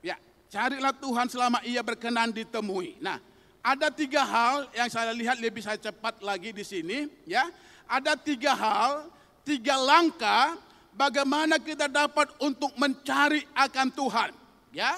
ya, 0.04 0.20
carilah 0.52 0.92
Tuhan 0.92 1.26
selama 1.32 1.58
ia 1.64 1.80
berkenan 1.80 2.30
ditemui. 2.30 3.00
Nah, 3.00 3.18
ada 3.64 3.88
tiga 3.88 4.22
hal 4.28 4.68
yang 4.76 4.92
saya 4.92 5.10
lihat 5.16 5.40
lebih 5.40 5.64
saya 5.64 5.80
cepat 5.80 6.20
lagi 6.20 6.52
di 6.52 6.62
sini, 6.62 7.08
ya. 7.24 7.48
Ada 7.84 8.16
tiga 8.16 8.56
hal, 8.56 9.08
tiga 9.44 9.76
langkah 9.76 10.56
bagaimana 10.94 11.58
kita 11.60 11.90
dapat 11.90 12.30
untuk 12.40 12.72
mencari 12.78 13.42
akan 13.52 13.88
Tuhan, 13.92 14.30
ya. 14.72 14.94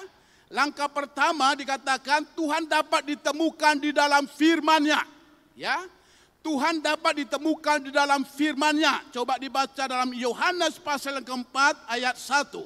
Langkah 0.47 0.87
pertama 0.87 1.51
dikatakan 1.59 2.23
Tuhan 2.31 2.71
dapat 2.71 3.03
ditemukan 3.03 3.83
di 3.83 3.91
dalam 3.91 4.23
firman-Nya, 4.29 5.03
ya. 5.59 5.83
Tuhan 6.39 6.79
dapat 6.79 7.27
ditemukan 7.27 7.89
di 7.89 7.91
dalam 7.91 8.23
firman-Nya. 8.23 9.11
Coba 9.11 9.35
dibaca 9.35 9.83
dalam 9.83 10.15
Yohanes 10.15 10.79
pasal 10.79 11.19
yang 11.19 11.27
keempat 11.27 11.75
ayat 11.91 12.15
1. 12.15 12.63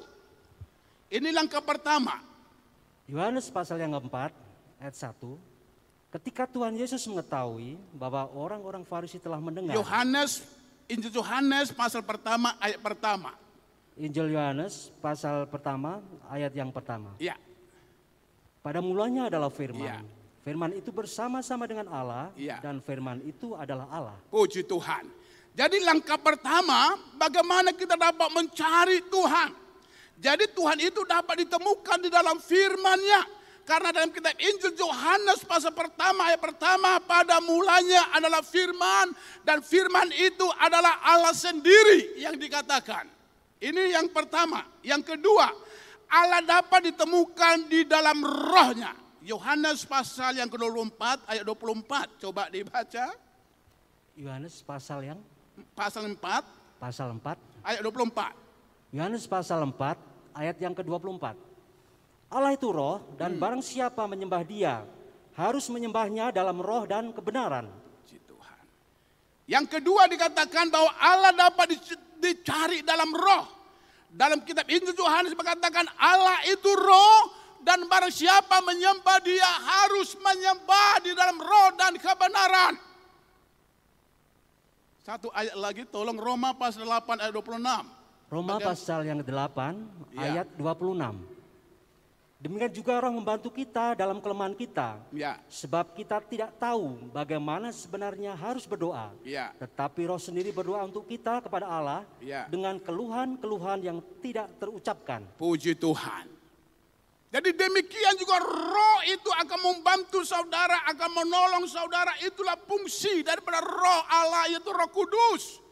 Ini 1.10 1.34
langkah 1.34 1.58
pertama. 1.58 2.22
Yohanes 3.10 3.50
pasal 3.50 3.82
yang 3.82 3.98
keempat 3.98 4.30
ayat 4.78 4.94
1. 4.94 5.18
Ketika 6.14 6.46
Tuhan 6.46 6.78
Yesus 6.78 7.02
mengetahui 7.10 7.74
bahwa 7.96 8.30
orang-orang 8.36 8.86
Farisi 8.86 9.18
telah 9.18 9.42
mendengar 9.42 9.74
Yohanes 9.74 10.46
Injil 10.90 11.12
Yohanes 11.14 11.70
pasal 11.70 12.02
pertama 12.02 12.54
ayat 12.58 12.80
pertama. 12.82 13.34
Injil 13.94 14.32
Yohanes 14.32 14.88
pasal 14.98 15.44
pertama 15.46 16.00
ayat 16.26 16.52
yang 16.56 16.72
pertama. 16.72 17.12
Ya, 17.20 17.36
Pada 18.62 18.78
mulanya 18.78 19.26
adalah 19.26 19.50
firman. 19.50 19.82
Iya. 19.82 19.98
Firman 20.42 20.70
itu 20.74 20.90
bersama-sama 20.90 21.66
dengan 21.70 21.86
Allah 21.90 22.30
Iya. 22.34 22.58
dan 22.62 22.82
firman 22.82 23.22
itu 23.22 23.54
adalah 23.54 23.86
Allah. 23.90 24.16
puji 24.30 24.66
Tuhan. 24.66 25.06
Jadi 25.52 25.84
langkah 25.84 26.16
pertama 26.16 26.96
bagaimana 27.14 27.76
kita 27.76 27.94
dapat 27.94 28.28
mencari 28.32 29.04
Tuhan. 29.06 29.50
Jadi 30.16 30.48
Tuhan 30.54 30.78
itu 30.80 31.02
dapat 31.04 31.44
ditemukan 31.44 31.98
di 32.00 32.08
dalam 32.08 32.38
firman-Nya. 32.40 33.22
Karena 33.72 33.88
dalam 33.88 34.12
kitab 34.12 34.36
Injil 34.36 34.76
Yohanes 34.76 35.48
pasal 35.48 35.72
pertama 35.72 36.28
ayat 36.28 36.44
pertama 36.44 37.00
pada 37.08 37.40
mulanya 37.40 38.12
adalah 38.12 38.44
firman 38.44 39.16
dan 39.48 39.64
firman 39.64 40.12
itu 40.12 40.44
adalah 40.60 41.00
Allah 41.00 41.32
sendiri 41.32 42.20
yang 42.20 42.36
dikatakan. 42.36 43.08
Ini 43.64 43.96
yang 43.96 44.12
pertama. 44.12 44.68
Yang 44.84 45.16
kedua, 45.16 45.48
Allah 46.12 46.44
dapat 46.44 46.92
ditemukan 46.92 47.72
di 47.72 47.88
dalam 47.88 48.20
rohnya. 48.20 48.92
Yohanes 49.24 49.88
pasal 49.88 50.36
yang 50.36 50.52
ke-24 50.52 51.32
ayat 51.32 51.44
24. 51.48 52.20
Coba 52.28 52.52
dibaca. 52.52 53.08
Yohanes 54.20 54.60
pasal 54.60 55.00
yang 55.00 55.20
Pasal 55.72 56.12
4 56.12 56.20
pasal 56.76 57.08
4 57.16 57.40
ayat 57.64 57.80
24. 57.80 58.92
Yohanes 58.92 59.24
pasal 59.24 59.64
4 59.64 60.36
ayat 60.36 60.56
yang 60.60 60.76
ke-24. 60.76 61.51
Allah 62.32 62.56
itu 62.56 62.72
roh 62.72 63.04
dan 63.14 63.36
barang 63.36 63.60
siapa 63.60 64.08
menyembah 64.08 64.40
dia 64.42 64.88
harus 65.36 65.68
menyembahnya 65.68 66.32
dalam 66.32 66.56
roh 66.56 66.88
dan 66.88 67.12
kebenaran. 67.12 67.68
Tuhan. 68.08 68.58
Yang 69.44 69.66
kedua 69.68 70.08
dikatakan 70.08 70.72
bahwa 70.72 70.90
Allah 70.96 71.32
dapat 71.32 71.76
dic- 71.76 72.00
dicari 72.16 72.80
dalam 72.80 73.12
roh. 73.12 73.44
Dalam 74.08 74.44
kitab 74.44 74.64
Injil 74.68 74.92
Yohanes 74.92 75.32
mengatakan 75.32 75.88
Allah 75.96 76.40
itu 76.44 76.68
roh 76.68 77.20
dan 77.60 77.84
barang 77.84 78.12
siapa 78.12 78.60
menyembah 78.60 79.20
dia 79.20 79.44
harus 79.44 80.16
menyembah 80.16 81.00
di 81.00 81.12
dalam 81.12 81.36
roh 81.36 81.68
dan 81.76 81.96
kebenaran. 81.96 82.76
Satu 85.02 85.28
ayat 85.32 85.56
lagi 85.58 85.82
tolong 85.84 86.14
Roma 86.14 86.54
pasal 86.54 86.86
8 86.86 87.18
ayat 87.18 87.32
26. 87.34 87.84
Roma 88.28 88.56
Bagian- 88.56 88.68
pasal 88.68 89.00
yang 89.02 89.18
ke-8 89.20 89.58
Ya. 90.14 90.20
ayat 90.40 90.46
26. 90.56 91.31
Demikian 92.42 92.74
juga 92.74 92.98
roh 92.98 93.14
membantu 93.14 93.54
kita 93.54 93.94
dalam 93.94 94.18
kelemahan 94.18 94.50
kita. 94.58 94.98
Ya, 95.14 95.38
Sebab 95.46 95.94
kita 95.94 96.18
tidak 96.26 96.50
tahu 96.58 96.98
bagaimana 97.14 97.70
sebenarnya 97.70 98.34
harus 98.34 98.66
berdoa. 98.66 99.14
ya, 99.22 99.54
Tetapi 99.62 100.10
roh 100.10 100.18
sendiri 100.18 100.50
berdoa 100.50 100.82
untuk 100.82 101.06
kita 101.06 101.38
kepada 101.38 101.70
Allah 101.70 102.02
ya. 102.18 102.50
dengan 102.50 102.82
keluhan-keluhan 102.82 103.86
yang 103.86 104.02
tidak 104.18 104.50
terucapkan. 104.58 105.22
Puji 105.38 105.78
Tuhan. 105.78 106.26
Jadi 107.30 107.54
demikian 107.54 108.18
juga 108.18 108.42
roh 108.42 109.00
itu 109.06 109.30
akan 109.30 109.60
membantu 109.62 110.26
saudara, 110.26 110.82
akan 110.90 111.10
menolong 111.22 111.64
saudara. 111.70 112.10
Itulah 112.26 112.58
fungsi 112.66 113.22
daripada 113.22 113.62
roh 113.62 114.02
Allah 114.10 114.50
yaitu 114.50 114.66
roh 114.66 114.90
kudus. 114.90 115.62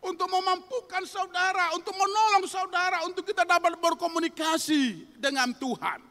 Untuk 0.00 0.30
memampukan 0.30 1.02
saudara, 1.04 1.74
untuk 1.74 1.92
menolong 1.92 2.46
saudara, 2.46 3.02
untuk 3.04 3.26
kita 3.26 3.42
dapat 3.42 3.76
berkomunikasi 3.82 5.10
dengan 5.18 5.52
Tuhan. 5.58 6.09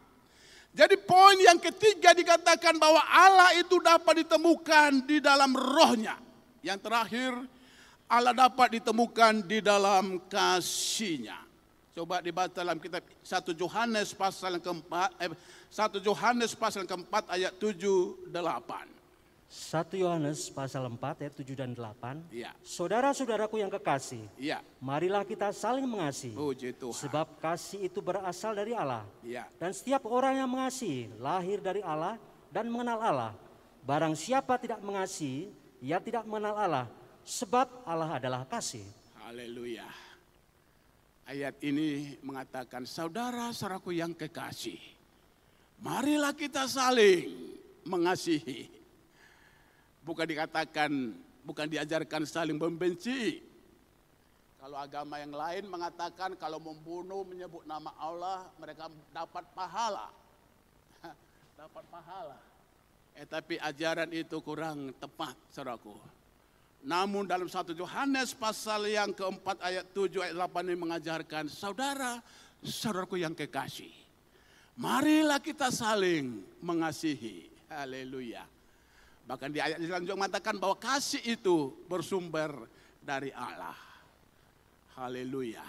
Jadi 0.69 0.95
poin 1.01 1.37
yang 1.41 1.57
ketiga 1.57 2.13
dikatakan 2.13 2.77
bahwa 2.77 3.01
Allah 3.09 3.57
itu 3.57 3.81
dapat 3.81 4.21
ditemukan 4.25 5.03
di 5.09 5.17
dalam 5.17 5.57
rohnya. 5.57 6.21
Yang 6.61 6.79
terakhir, 6.85 7.31
Allah 8.09 8.33
dapat 8.33 8.77
ditemukan 8.77 9.45
di 9.45 9.61
dalam 9.61 10.21
kasihnya. 10.29 11.41
Coba 11.93 12.21
dibaca 12.21 12.53
dalam 12.53 12.77
kitab 12.77 13.01
1 13.25 13.53
Yohanes 13.57 14.13
pasal 14.13 14.61
keempat, 14.61 15.09
eh, 15.19 15.33
1 15.73 15.99
Yohanes 16.05 16.53
pasal 16.53 16.85
keempat 16.85 17.27
ayat 17.33 17.57
7, 17.57 18.29
8. 18.29 18.98
1 19.49 19.97
Yohanes 19.97 20.53
pasal 20.53 20.85
4 20.85 21.25
ayat 21.25 21.33
7 21.33 21.57
dan 21.57 21.73
8. 21.73 22.21
Iya. 22.29 22.53
Saudara-saudaraku 22.61 23.57
yang 23.57 23.73
kekasih, 23.73 24.29
Iya, 24.37 24.61
marilah 24.77 25.25
kita 25.25 25.49
saling 25.49 25.89
mengasihi. 25.89 26.37
puji 26.37 26.77
Tuhan. 26.77 26.93
Sebab 26.93 27.41
kasih 27.41 27.89
itu 27.89 27.97
berasal 27.97 28.53
dari 28.53 28.77
Allah. 28.77 29.09
Iya. 29.25 29.49
Dan 29.57 29.73
setiap 29.73 30.05
orang 30.05 30.37
yang 30.37 30.45
mengasihi 30.53 31.09
lahir 31.17 31.65
dari 31.65 31.81
Allah 31.81 32.21
dan 32.53 32.69
mengenal 32.69 33.01
Allah. 33.01 33.33
Barang 33.81 34.13
siapa 34.13 34.61
tidak 34.61 34.85
mengasihi, 34.85 35.49
ia 35.81 35.97
tidak 35.97 36.29
mengenal 36.29 36.53
Allah. 36.53 36.85
Sebab 37.25 37.89
Allah 37.89 38.21
adalah 38.21 38.45
kasih. 38.45 38.85
Haleluya. 39.25 39.89
Ayat 41.25 41.57
ini 41.65 42.21
mengatakan, 42.21 42.85
saudara-saudaraku 42.85 43.97
yang 43.97 44.13
kekasih, 44.13 44.77
marilah 45.81 46.37
kita 46.37 46.69
saling 46.69 47.33
mengasihi. 47.81 48.78
Bukan 50.03 50.25
dikatakan, 50.25 50.91
bukan 51.43 51.65
diajarkan 51.67 52.23
saling 52.23 52.55
membenci. 52.55 53.43
Kalau 54.59 54.75
agama 54.75 55.15
yang 55.23 55.31
lain 55.31 55.71
mengatakan 55.71 56.35
kalau 56.35 56.59
membunuh 56.59 57.23
menyebut 57.23 57.63
nama 57.63 57.95
Allah, 57.95 58.51
mereka 58.59 58.91
dapat 59.15 59.47
pahala. 59.55 60.11
dapat 61.59 61.83
pahala. 61.87 62.37
Eh 63.15 63.23
tapi 63.23 63.55
ajaran 63.55 64.11
itu 64.11 64.39
kurang 64.43 64.91
tepat, 64.99 65.35
saudaraku. 65.51 65.95
Namun 66.83 67.27
dalam 67.27 67.47
satu 67.51 67.75
Yohanes 67.75 68.31
pasal 68.31 68.87
yang 68.87 69.11
keempat 69.11 69.59
ayat 69.59 69.91
7 69.91 70.31
ayat 70.31 70.35
8 70.35 70.67
ini 70.71 70.77
mengajarkan 70.79 71.51
saudara, 71.51 72.23
saudaraku 72.63 73.19
yang 73.19 73.35
kekasih. 73.35 73.91
Marilah 74.79 75.43
kita 75.43 75.71
saling 75.75 76.39
mengasihi. 76.63 77.51
Haleluya. 77.67 78.58
Bahkan 79.29 79.53
di 79.53 79.61
ayat 79.61 79.77
selanjutnya 79.77 80.17
mengatakan 80.17 80.57
bahwa 80.57 80.73
kasih 80.81 81.21
itu 81.21 81.69
bersumber 81.85 82.49
dari 82.97 83.29
Allah. 83.29 83.77
Haleluya. 84.97 85.61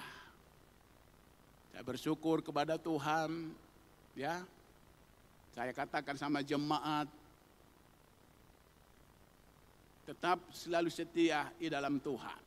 Saya 1.68 1.84
bersyukur 1.84 2.40
kepada 2.40 2.80
Tuhan 2.80 3.52
ya. 4.16 4.40
Saya 5.52 5.76
katakan 5.76 6.16
sama 6.16 6.40
jemaat 6.40 7.04
tetap 10.08 10.40
selalu 10.56 10.88
setia 10.88 11.52
di 11.60 11.68
dalam 11.68 12.00
Tuhan. 12.00 12.40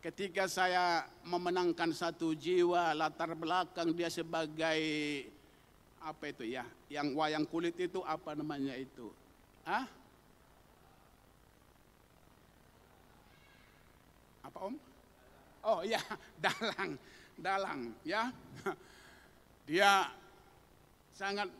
Ketika 0.00 0.46
saya 0.46 1.02
memenangkan 1.26 1.90
satu 1.90 2.30
jiwa 2.32 2.94
latar 2.94 3.34
belakang 3.34 3.90
dia 3.90 4.06
sebagai 4.06 4.80
apa 5.98 6.24
itu 6.30 6.46
ya, 6.46 6.64
yang 6.88 7.12
wayang 7.12 7.44
kulit 7.44 7.74
itu 7.76 8.00
apa 8.06 8.38
namanya 8.38 8.72
itu? 8.78 9.10
Hah? 9.64 9.84
Apa 14.44 14.58
Om? 14.68 14.76
Oh 15.60 15.80
iya, 15.84 16.00
dalang, 16.44 16.90
dalang 17.36 17.80
ya. 18.02 18.32
Dia 19.68 20.08
sangat 21.12 21.52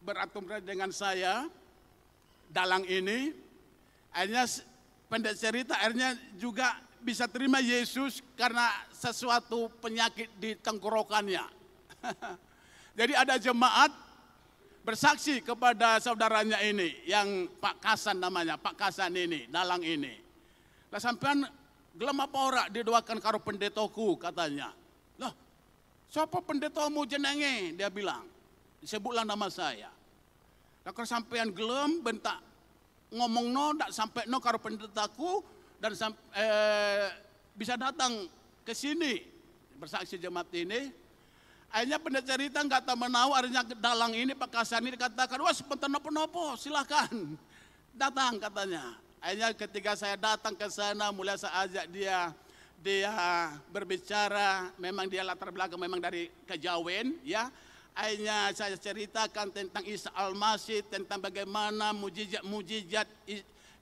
beratum 0.00 0.48
dengan 0.64 0.88
saya, 0.88 1.46
dalang 2.48 2.82
ini 2.88 3.48
akhirnya 4.08 4.44
pendek 5.12 5.36
cerita 5.36 5.76
akhirnya 5.76 6.16
juga 6.40 6.80
bisa 6.98 7.30
terima 7.30 7.62
Yesus 7.62 8.24
karena 8.34 8.72
sesuatu 8.90 9.70
penyakit 9.78 10.32
di 10.40 10.58
tenggorokannya. 10.58 11.44
Jadi 12.98 13.12
ada 13.14 13.38
jemaat 13.38 13.94
bersaksi 14.88 15.44
kepada 15.44 16.00
saudaranya 16.00 16.64
ini 16.64 17.04
yang 17.04 17.44
Pak 17.60 17.76
Kasan 17.76 18.24
namanya, 18.24 18.56
Pak 18.56 18.72
Kasan 18.72 19.12
ini, 19.12 19.44
dalang 19.52 19.84
ini. 19.84 20.16
Lah 20.88 20.96
sampean 20.96 21.44
gelem 21.92 22.16
apa 22.24 22.38
ora 22.40 22.64
didoakan 22.72 23.20
karo 23.20 23.36
pendetoku 23.36 24.16
katanya. 24.16 24.72
Loh, 25.20 25.36
siapa 26.08 26.40
pendetamu 26.40 27.04
jenenge? 27.04 27.76
Dia 27.76 27.92
bilang. 27.92 28.24
Sebutlah 28.80 29.28
nama 29.28 29.52
saya. 29.52 29.92
Lah 30.88 30.92
kalau 30.96 31.04
sampean 31.04 31.52
gelem 31.52 32.00
bentak 32.00 32.40
ngomong 33.12 33.52
no 33.52 33.76
ndak 33.76 33.92
sampai 33.92 34.24
no 34.24 34.40
karo 34.40 34.56
pendetaku 34.56 35.44
dan 35.76 35.92
sam- 35.92 36.16
eh, 36.32 37.12
bisa 37.52 37.76
datang 37.76 38.24
ke 38.64 38.72
sini 38.72 39.20
bersaksi 39.76 40.16
jemaat 40.16 40.48
ini. 40.56 40.88
Akhirnya 41.68 42.00
pendeta 42.00 42.32
cerita 42.32 42.64
nggak 42.64 42.82
tahu 42.88 42.96
menau, 42.96 43.36
akhirnya 43.36 43.60
dalang 43.76 44.16
ini 44.16 44.32
Pak 44.32 44.48
Kasan 44.48 44.88
ini 44.88 44.96
katakan, 44.96 45.36
wah 45.44 45.52
sebentar 45.52 45.84
nopo-nopo, 45.84 46.56
silahkan 46.56 47.12
datang 48.00 48.40
katanya. 48.40 48.96
Akhirnya 49.20 49.52
ketika 49.52 49.92
saya 49.92 50.16
datang 50.16 50.56
ke 50.56 50.64
sana, 50.72 51.12
mulai 51.12 51.36
saya 51.36 51.68
ajak 51.68 51.86
dia, 51.92 52.32
dia 52.80 53.12
berbicara, 53.68 54.72
memang 54.80 55.12
dia 55.12 55.20
latar 55.20 55.52
belakang 55.52 55.76
memang 55.76 56.00
dari 56.00 56.32
kejawen, 56.48 57.20
ya. 57.20 57.52
Akhirnya 57.92 58.54
saya 58.54 58.78
ceritakan 58.78 59.52
tentang 59.52 59.84
Isa 59.84 60.08
Al-Masih, 60.16 60.86
tentang 60.88 61.20
bagaimana 61.20 61.92
mujizat-mujizat 61.92 63.10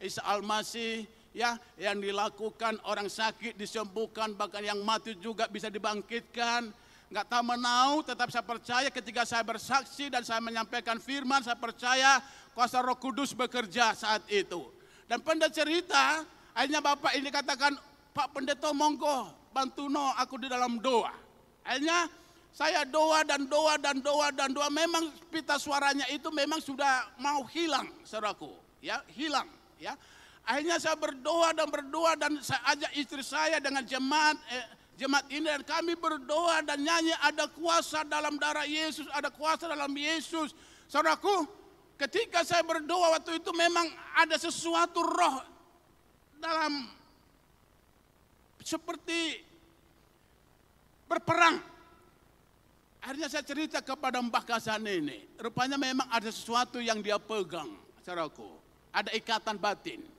Isa 0.00 0.24
Al-Masih, 0.26 1.06
ya 1.36 1.60
yang 1.76 2.00
dilakukan 2.00 2.80
orang 2.88 3.12
sakit 3.12 3.60
disembuhkan 3.60 4.32
bahkan 4.32 4.64
yang 4.64 4.80
mati 4.80 5.12
juga 5.20 5.44
bisa 5.52 5.68
dibangkitkan 5.68 6.72
nggak 7.06 7.26
tahu 7.30 7.42
menau 7.54 8.02
tetap 8.02 8.28
saya 8.34 8.42
percaya 8.42 8.88
ketika 8.90 9.22
saya 9.22 9.46
bersaksi 9.46 10.10
dan 10.10 10.26
saya 10.26 10.42
menyampaikan 10.42 10.98
firman 10.98 11.38
saya 11.38 11.54
percaya 11.54 12.18
kuasa 12.50 12.82
Roh 12.82 12.98
Kudus 12.98 13.30
bekerja 13.36 13.94
saat 13.94 14.26
itu. 14.26 14.66
Dan 15.06 15.22
pendeta 15.22 15.54
cerita 15.54 16.26
akhirnya 16.50 16.82
bapak 16.82 17.14
ini 17.14 17.30
katakan 17.30 17.78
Pak 18.16 18.32
Pendeta 18.32 18.72
monggo 18.72 19.28
bantu 19.52 19.92
no 19.92 20.10
aku 20.16 20.40
di 20.40 20.48
dalam 20.48 20.80
doa. 20.82 21.12
Akhirnya 21.62 22.10
saya 22.56 22.88
doa 22.88 23.20
dan 23.22 23.44
doa 23.44 23.76
dan 23.76 24.00
doa 24.00 24.32
dan 24.32 24.50
doa. 24.56 24.72
Memang 24.72 25.12
pita 25.28 25.60
suaranya 25.60 26.08
itu 26.08 26.32
memang 26.32 26.58
sudah 26.58 27.12
mau 27.20 27.44
hilang 27.44 27.84
saudaraku. 28.02 28.50
Ya 28.80 29.04
hilang 29.12 29.46
ya. 29.76 29.94
Akhirnya 30.46 30.80
saya 30.80 30.96
berdoa 30.96 31.52
dan 31.52 31.68
berdoa 31.68 32.16
dan 32.16 32.40
saya 32.40 32.62
ajak 32.72 32.92
istri 32.96 33.20
saya 33.20 33.60
dengan 33.60 33.84
jemaat 33.84 34.38
eh, 34.48 34.66
jemaat 34.96 35.28
ini 35.28 35.44
dan 35.44 35.62
kami 35.62 35.92
berdoa 35.94 36.64
dan 36.64 36.80
nyanyi 36.80 37.12
ada 37.20 37.46
kuasa 37.52 38.02
dalam 38.02 38.40
darah 38.40 38.64
Yesus, 38.64 39.04
ada 39.12 39.28
kuasa 39.28 39.68
dalam 39.68 39.92
Yesus. 39.92 40.56
Saudaraku, 40.88 41.44
ketika 42.00 42.42
saya 42.42 42.64
berdoa 42.64 43.20
waktu 43.20 43.38
itu 43.38 43.52
memang 43.52 43.84
ada 44.16 44.40
sesuatu 44.40 45.04
roh 45.04 45.36
dalam 46.40 46.88
seperti 48.64 49.44
berperang. 51.06 51.62
Akhirnya 53.06 53.30
saya 53.30 53.46
cerita 53.46 53.78
kepada 53.78 54.18
Mbah 54.18 54.42
Kasan 54.42 54.82
ini, 54.82 55.22
rupanya 55.38 55.78
memang 55.78 56.10
ada 56.10 56.26
sesuatu 56.26 56.82
yang 56.82 56.98
dia 56.98 57.22
pegang, 57.22 57.70
saudaraku. 58.02 58.58
Ada 58.90 59.14
ikatan 59.14 59.60
batin. 59.62 60.15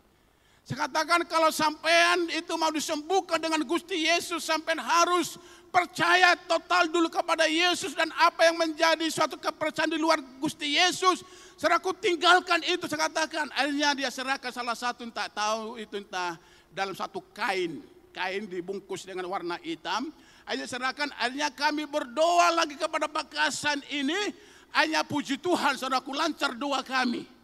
Saya 0.68 0.84
katakan 0.84 1.24
kalau 1.32 1.48
sampean 1.48 2.28
itu 2.28 2.52
mau 2.60 2.68
disembuhkan 2.68 3.40
dengan 3.40 3.64
Gusti 3.64 4.04
Yesus, 4.04 4.44
sampean 4.44 4.84
harus 4.84 5.40
percaya 5.72 6.36
total 6.44 6.92
dulu 6.92 7.08
kepada 7.08 7.48
Yesus 7.48 7.96
dan 7.96 8.12
apa 8.20 8.52
yang 8.52 8.60
menjadi 8.60 9.08
suatu 9.08 9.40
kepercayaan 9.40 9.96
di 9.96 9.96
luar 9.96 10.20
Gusti 10.44 10.76
Yesus. 10.76 11.24
Seraku 11.56 11.96
tinggalkan 11.96 12.60
itu, 12.68 12.84
saya 12.84 13.08
katakan. 13.08 13.48
Akhirnya 13.56 13.96
dia 13.96 14.12
serahkan 14.12 14.52
salah 14.52 14.76
satu 14.76 15.08
entah 15.08 15.32
tahu 15.32 15.80
itu 15.80 16.04
entah 16.04 16.36
dalam 16.76 16.92
satu 16.92 17.24
kain. 17.32 17.80
Kain 18.12 18.44
dibungkus 18.44 19.08
dengan 19.08 19.24
warna 19.32 19.56
hitam. 19.64 20.12
Akhirnya 20.44 20.68
serahkan, 20.68 21.08
akhirnya 21.16 21.48
kami 21.48 21.88
berdoa 21.88 22.52
lagi 22.52 22.76
kepada 22.76 23.08
Pakasan 23.08 23.80
ini. 23.88 24.36
Hanya 24.76 25.08
puji 25.08 25.40
Tuhan, 25.40 25.80
saudaraku 25.80 26.12
lancar 26.12 26.52
doa 26.60 26.84
kami. 26.84 27.37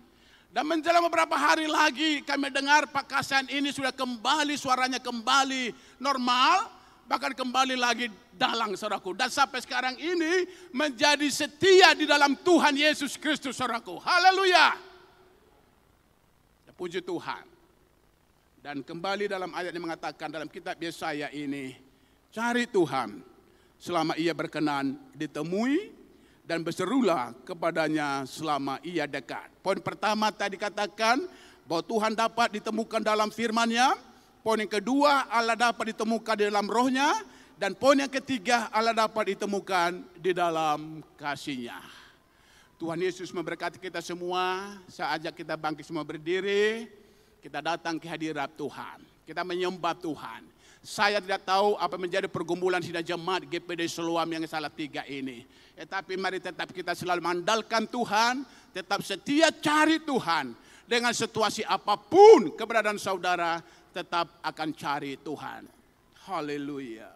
Dan 0.54 0.70
menjelang 0.70 1.02
beberapa 1.10 1.34
hari 1.34 1.66
lagi 1.66 2.22
kami 2.22 2.54
dengar 2.54 2.86
Pak 2.86 3.10
Kasan 3.10 3.50
ini 3.50 3.74
sudah 3.74 3.90
kembali, 3.90 4.54
suaranya 4.54 5.02
kembali 5.02 5.74
normal. 5.98 6.86
bahkan 7.04 7.36
kembali 7.36 7.76
lagi 7.76 8.08
dalang 8.32 8.80
saudaraku. 8.80 9.12
Dan 9.12 9.28
sampai 9.28 9.60
sekarang 9.60 10.00
ini 10.00 10.48
menjadi 10.72 11.28
setia 11.28 11.92
di 11.92 12.08
dalam 12.08 12.32
Tuhan 12.40 12.72
Yesus 12.80 13.20
Kristus 13.20 13.60
saudaraku. 13.60 14.00
Haleluya. 14.00 14.80
Ya, 16.64 16.72
puji 16.72 17.04
Tuhan. 17.04 17.44
Dan 18.64 18.80
kembali 18.80 19.28
dalam 19.28 19.52
ayat 19.52 19.76
yang 19.76 19.84
mengatakan 19.84 20.32
dalam 20.32 20.48
kitab 20.48 20.80
Yesaya 20.80 21.28
ini, 21.36 21.76
cari 22.32 22.64
Tuhan 22.64 23.20
selama 23.76 24.16
ia 24.16 24.32
berkenan 24.32 24.96
ditemui 25.12 25.92
dan 26.44 26.60
berserulah 26.62 27.32
kepadanya 27.48 28.28
selama 28.28 28.78
ia 28.84 29.08
dekat. 29.08 29.48
Poin 29.64 29.80
pertama 29.80 30.28
tadi 30.30 30.60
katakan 30.60 31.24
bahwa 31.64 31.84
Tuhan 31.88 32.14
dapat 32.14 32.60
ditemukan 32.60 33.02
dalam 33.02 33.32
firman-Nya. 33.32 33.96
Poin 34.44 34.60
yang 34.60 34.68
kedua, 34.72 35.32
Allah 35.32 35.56
dapat 35.56 35.96
ditemukan 35.96 36.36
di 36.36 36.46
dalam 36.52 36.68
rohnya. 36.68 37.16
Dan 37.56 37.80
poin 37.80 37.96
yang 37.96 38.12
ketiga, 38.12 38.68
Allah 38.76 38.92
dapat 38.92 39.32
ditemukan 39.32 40.04
di 40.20 40.36
dalam 40.36 41.00
kasihnya. 41.16 41.80
Tuhan 42.76 43.00
Yesus 43.00 43.32
memberkati 43.32 43.80
kita 43.80 44.04
semua. 44.04 44.76
Saya 44.92 45.16
ajak 45.16 45.40
kita 45.40 45.56
bangkit 45.56 45.88
semua 45.88 46.04
berdiri. 46.04 46.92
Kita 47.40 47.64
datang 47.64 47.96
ke 47.96 48.12
hadirat 48.12 48.52
Tuhan. 48.60 49.00
Kita 49.24 49.48
menyembah 49.48 49.96
Tuhan. 49.96 50.53
Saya 50.84 51.24
tidak 51.24 51.48
tahu 51.48 51.80
apa 51.80 51.96
menjadi 51.96 52.28
pergumulan 52.28 52.84
sidang 52.84 53.08
jemaat 53.08 53.48
GPD 53.48 53.88
Seluam 53.88 54.28
yang 54.28 54.44
salah 54.44 54.68
tiga 54.68 55.08
ini. 55.08 55.48
Tetapi 55.80 56.20
mari 56.20 56.44
tetap 56.44 56.70
kita 56.76 56.92
selalu 56.92 57.24
mengandalkan 57.24 57.88
Tuhan. 57.88 58.44
Tetap 58.76 59.00
setia 59.00 59.48
cari 59.50 60.04
Tuhan. 60.04 60.52
Dengan 60.84 61.16
situasi 61.16 61.64
apa 61.64 61.96
pun 61.96 62.52
keberadaan 62.52 63.00
saudara 63.00 63.64
tetap 63.96 64.44
akan 64.44 64.70
cari 64.76 65.16
Tuhan. 65.24 65.64
Haleluya. 66.28 67.08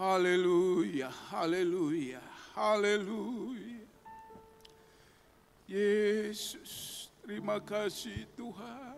Haleluya, 0.00 1.12
haleluya, 1.28 2.24
haleluya. 2.56 3.84
Yesus 5.68 7.00
Terima 7.30 7.62
kasih 7.62 8.26
Tuhan. 8.34 8.89